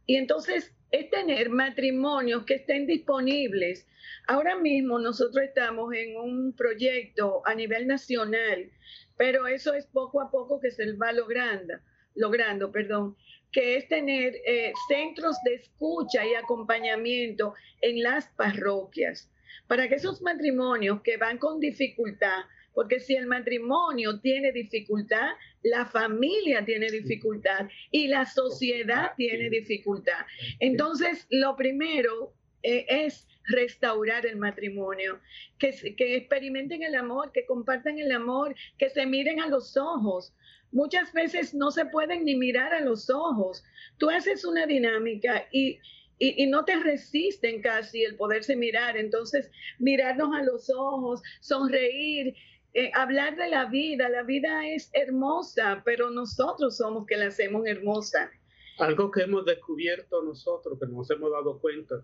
Y 0.06 0.18
entonces 0.18 0.74
es 0.92 1.10
tener 1.10 1.50
matrimonios 1.50 2.46
que 2.46 2.56
estén 2.56 2.86
disponibles. 2.86 3.88
Ahora 4.28 4.56
mismo 4.58 5.00
nosotros 5.00 5.44
estamos 5.44 5.94
en 5.94 6.18
un 6.18 6.54
proyecto 6.54 7.42
a 7.46 7.56
nivel 7.56 7.88
nacional, 7.88 8.72
pero 9.18 9.48
eso 9.48 9.74
es 9.74 9.88
poco 9.88 10.22
a 10.22 10.30
poco 10.30 10.60
que 10.60 10.72
se 10.72 10.92
va 10.94 11.12
logrando, 11.12 11.74
logrando, 12.14 12.72
perdón 12.72 13.18
que 13.56 13.78
es 13.78 13.88
tener 13.88 14.36
eh, 14.46 14.74
centros 14.90 15.38
de 15.46 15.54
escucha 15.54 16.26
y 16.26 16.34
acompañamiento 16.34 17.54
en 17.80 18.04
las 18.04 18.28
parroquias, 18.36 19.32
para 19.66 19.88
que 19.88 19.96
esos 19.96 20.22
matrimonios 20.22 21.02
que 21.04 21.16
van 21.16 21.38
con 21.38 21.62
dificultad, 21.62 22.44
porque 22.74 23.00
si 23.00 23.16
el 23.16 23.28
matrimonio 23.28 24.20
tiene 24.20 24.52
dificultad, 24.52 25.30
la 25.64 25.86
familia 25.86 26.66
tiene 26.66 26.92
dificultad 26.92 27.70
y 27.92 28.10
la 28.10 28.26
sociedad 28.26 29.14
tiene 29.16 29.50
dificultad. 29.50 30.26
Entonces, 30.60 31.26
lo 31.30 31.56
primero 31.56 32.34
eh, 32.62 32.86
es 32.90 33.26
restaurar 33.46 34.26
el 34.26 34.36
matrimonio, 34.36 35.22
que, 35.60 35.96
que 35.96 36.18
experimenten 36.18 36.84
el 36.84 36.96
amor, 36.96 37.32
que 37.32 37.46
compartan 37.46 38.00
el 38.00 38.12
amor, 38.12 38.54
que 38.78 38.90
se 38.90 39.06
miren 39.06 39.40
a 39.40 39.48
los 39.48 39.78
ojos, 39.78 40.34
muchas 40.76 41.14
veces 41.14 41.54
no 41.56 41.72
se 41.72 41.86
pueden 41.86 42.26
ni 42.26 42.36
mirar 42.36 42.74
a 42.74 42.82
los 42.82 43.10
ojos. 43.10 43.64
Tú 43.98 44.10
haces 44.10 44.44
una 44.44 44.68
dinámica 44.68 45.48
y, 45.52 45.80
y, 46.20 46.46
no 46.48 46.66
te 46.66 46.76
resisten 46.76 47.62
casi 47.62 48.04
el 48.04 48.18
poderse 48.18 48.58
mirar. 48.58 48.98
Entonces, 48.98 49.50
mirarnos 49.80 50.36
a 50.36 50.44
los 50.44 50.70
ojos, 50.70 51.22
sonreír, 51.40 52.36
eh, 52.74 52.92
hablar 52.94 53.38
de 53.38 53.48
la 53.48 53.66
vida. 53.66 54.10
La 54.10 54.24
vida 54.24 54.68
es 54.68 54.92
hermosa, 54.94 55.82
pero 55.86 56.12
nosotros 56.12 56.76
somos 56.76 57.06
que 57.06 57.16
la 57.16 57.28
hacemos 57.28 57.66
hermosa. 57.66 58.30
Algo 58.78 59.10
que 59.10 59.22
hemos 59.22 59.46
descubierto 59.46 60.22
nosotros, 60.24 60.78
que 60.78 60.88
nos 60.88 61.10
hemos 61.10 61.32
dado 61.32 61.58
cuenta 61.60 61.96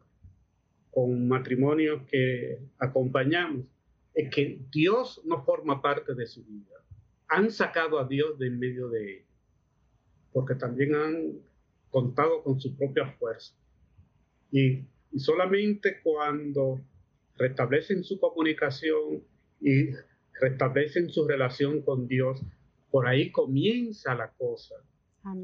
con 0.91 1.27
matrimonios 1.27 2.03
que 2.09 2.57
acompañamos, 2.79 3.65
es 4.13 4.29
que 4.33 4.59
Dios 4.71 5.21
no 5.25 5.43
forma 5.43 5.81
parte 5.81 6.13
de 6.13 6.25
su 6.25 6.41
vida 6.45 6.81
han 7.31 7.49
sacado 7.49 7.97
a 7.97 8.05
Dios 8.05 8.37
de 8.37 8.47
en 8.47 8.59
medio 8.59 8.89
de 8.89 9.13
ellos, 9.13 9.27
porque 10.33 10.53
también 10.55 10.93
han 10.93 11.39
contado 11.89 12.43
con 12.43 12.59
su 12.59 12.75
propia 12.75 13.07
fuerza. 13.13 13.55
Y, 14.51 14.83
solamente 15.17 16.01
cuando 16.03 16.79
restablecen 17.37 18.03
su 18.03 18.19
comunicación 18.19 19.23
y 19.59 19.89
restablecen 20.39 21.09
su 21.09 21.27
relación 21.27 21.81
con 21.81 22.07
Dios, 22.07 22.41
por 22.91 23.07
ahí 23.07 23.31
comienza 23.31 24.13
la 24.13 24.29
cosa 24.31 24.75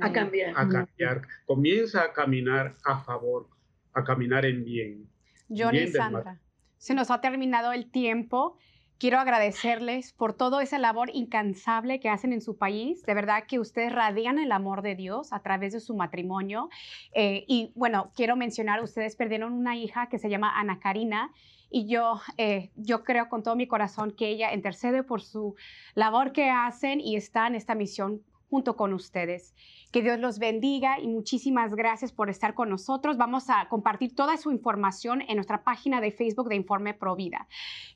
a 0.02 0.12
cambiar. 0.12 0.54
A 0.56 0.68
cambiar, 0.68 1.22
comienza 1.46 2.04
a 2.04 2.14
caminar 2.14 2.76
a 2.84 3.00
favor, 3.04 3.48
a 3.94 4.04
caminar 4.04 4.46
en 4.46 4.64
bien. 4.66 5.10
Johnny 5.50 5.80
y 5.80 5.88
Sandra, 5.88 6.40
se 6.78 6.94
nos 6.94 7.12
ha 7.12 7.22
terminado 7.22 7.72
el 7.72 7.92
tiempo. 7.92 8.58
Quiero 9.00 9.20
agradecerles 9.20 10.12
por 10.14 10.34
toda 10.34 10.64
esa 10.64 10.80
labor 10.80 11.12
incansable 11.14 12.00
que 12.00 12.10
hacen 12.10 12.34
en 12.34 12.42
su 12.42 12.58
país. 12.58 13.04
De 13.04 13.14
verdad 13.14 13.44
que 13.48 13.60
ustedes 13.60 13.92
radian 13.92 14.40
el 14.40 14.52
amor 14.52 14.82
de 14.82 14.96
Dios 14.96 15.34
a 15.34 15.42
través 15.42 15.74
de 15.74 15.80
su 15.80 15.96
matrimonio. 15.96 16.70
Eh, 17.14 17.46
y 17.48 17.72
bueno, 17.76 18.12
quiero 18.16 18.36
mencionar, 18.36 18.82
ustedes 18.84 19.16
perdieron 19.16 19.54
una 19.54 19.76
hija 19.76 20.10
que 20.10 20.18
se 20.18 20.30
llama 20.30 20.60
Ana 20.60 20.80
Karina. 20.80 21.32
Y 21.70 21.88
yo, 21.88 22.22
eh, 22.38 22.72
yo 22.76 23.04
creo 23.04 23.30
con 23.30 23.44
todo 23.44 23.56
mi 23.56 23.68
corazón 23.68 24.12
que 24.12 24.30
ella 24.30 24.54
intercede 24.54 25.04
por 25.04 25.22
su 25.22 25.56
labor 25.94 26.32
que 26.32 26.50
hacen 26.50 27.00
y 27.00 27.18
está 27.18 27.46
en 27.46 27.56
esta 27.56 27.76
misión 27.76 28.24
junto 28.50 28.76
con 28.76 28.94
ustedes. 28.94 29.54
Que 29.92 30.02
Dios 30.02 30.20
los 30.20 30.40
bendiga 30.40 31.00
y 31.00 31.08
muchísimas 31.08 31.76
gracias 31.76 32.12
por 32.12 32.30
estar 32.30 32.54
con 32.54 32.70
nosotros. 32.70 33.18
Vamos 33.18 33.50
a 33.50 33.68
compartir 33.70 34.16
toda 34.16 34.38
su 34.38 34.52
información 34.52 35.22
en 35.22 35.36
nuestra 35.36 35.64
página 35.64 36.02
de 36.02 36.12
Facebook 36.12 36.50
de 36.50 36.56
Informe 36.56 36.94
Provida. 36.94 37.48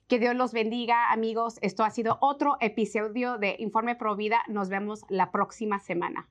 Que 0.08 0.20
Dios 0.20 0.36
los 0.36 0.54
bendiga, 0.54 1.12
amigos. 1.12 1.58
Esto 1.62 1.84
ha 1.84 1.90
sido 1.90 2.18
otro 2.22 2.58
episodio 2.60 3.38
de 3.38 3.56
Informe 3.60 3.96
Provida. 3.96 4.42
Nos 4.48 4.70
vemos 4.70 5.04
la 5.10 5.32
próxima 5.32 5.80
semana. 5.80 6.28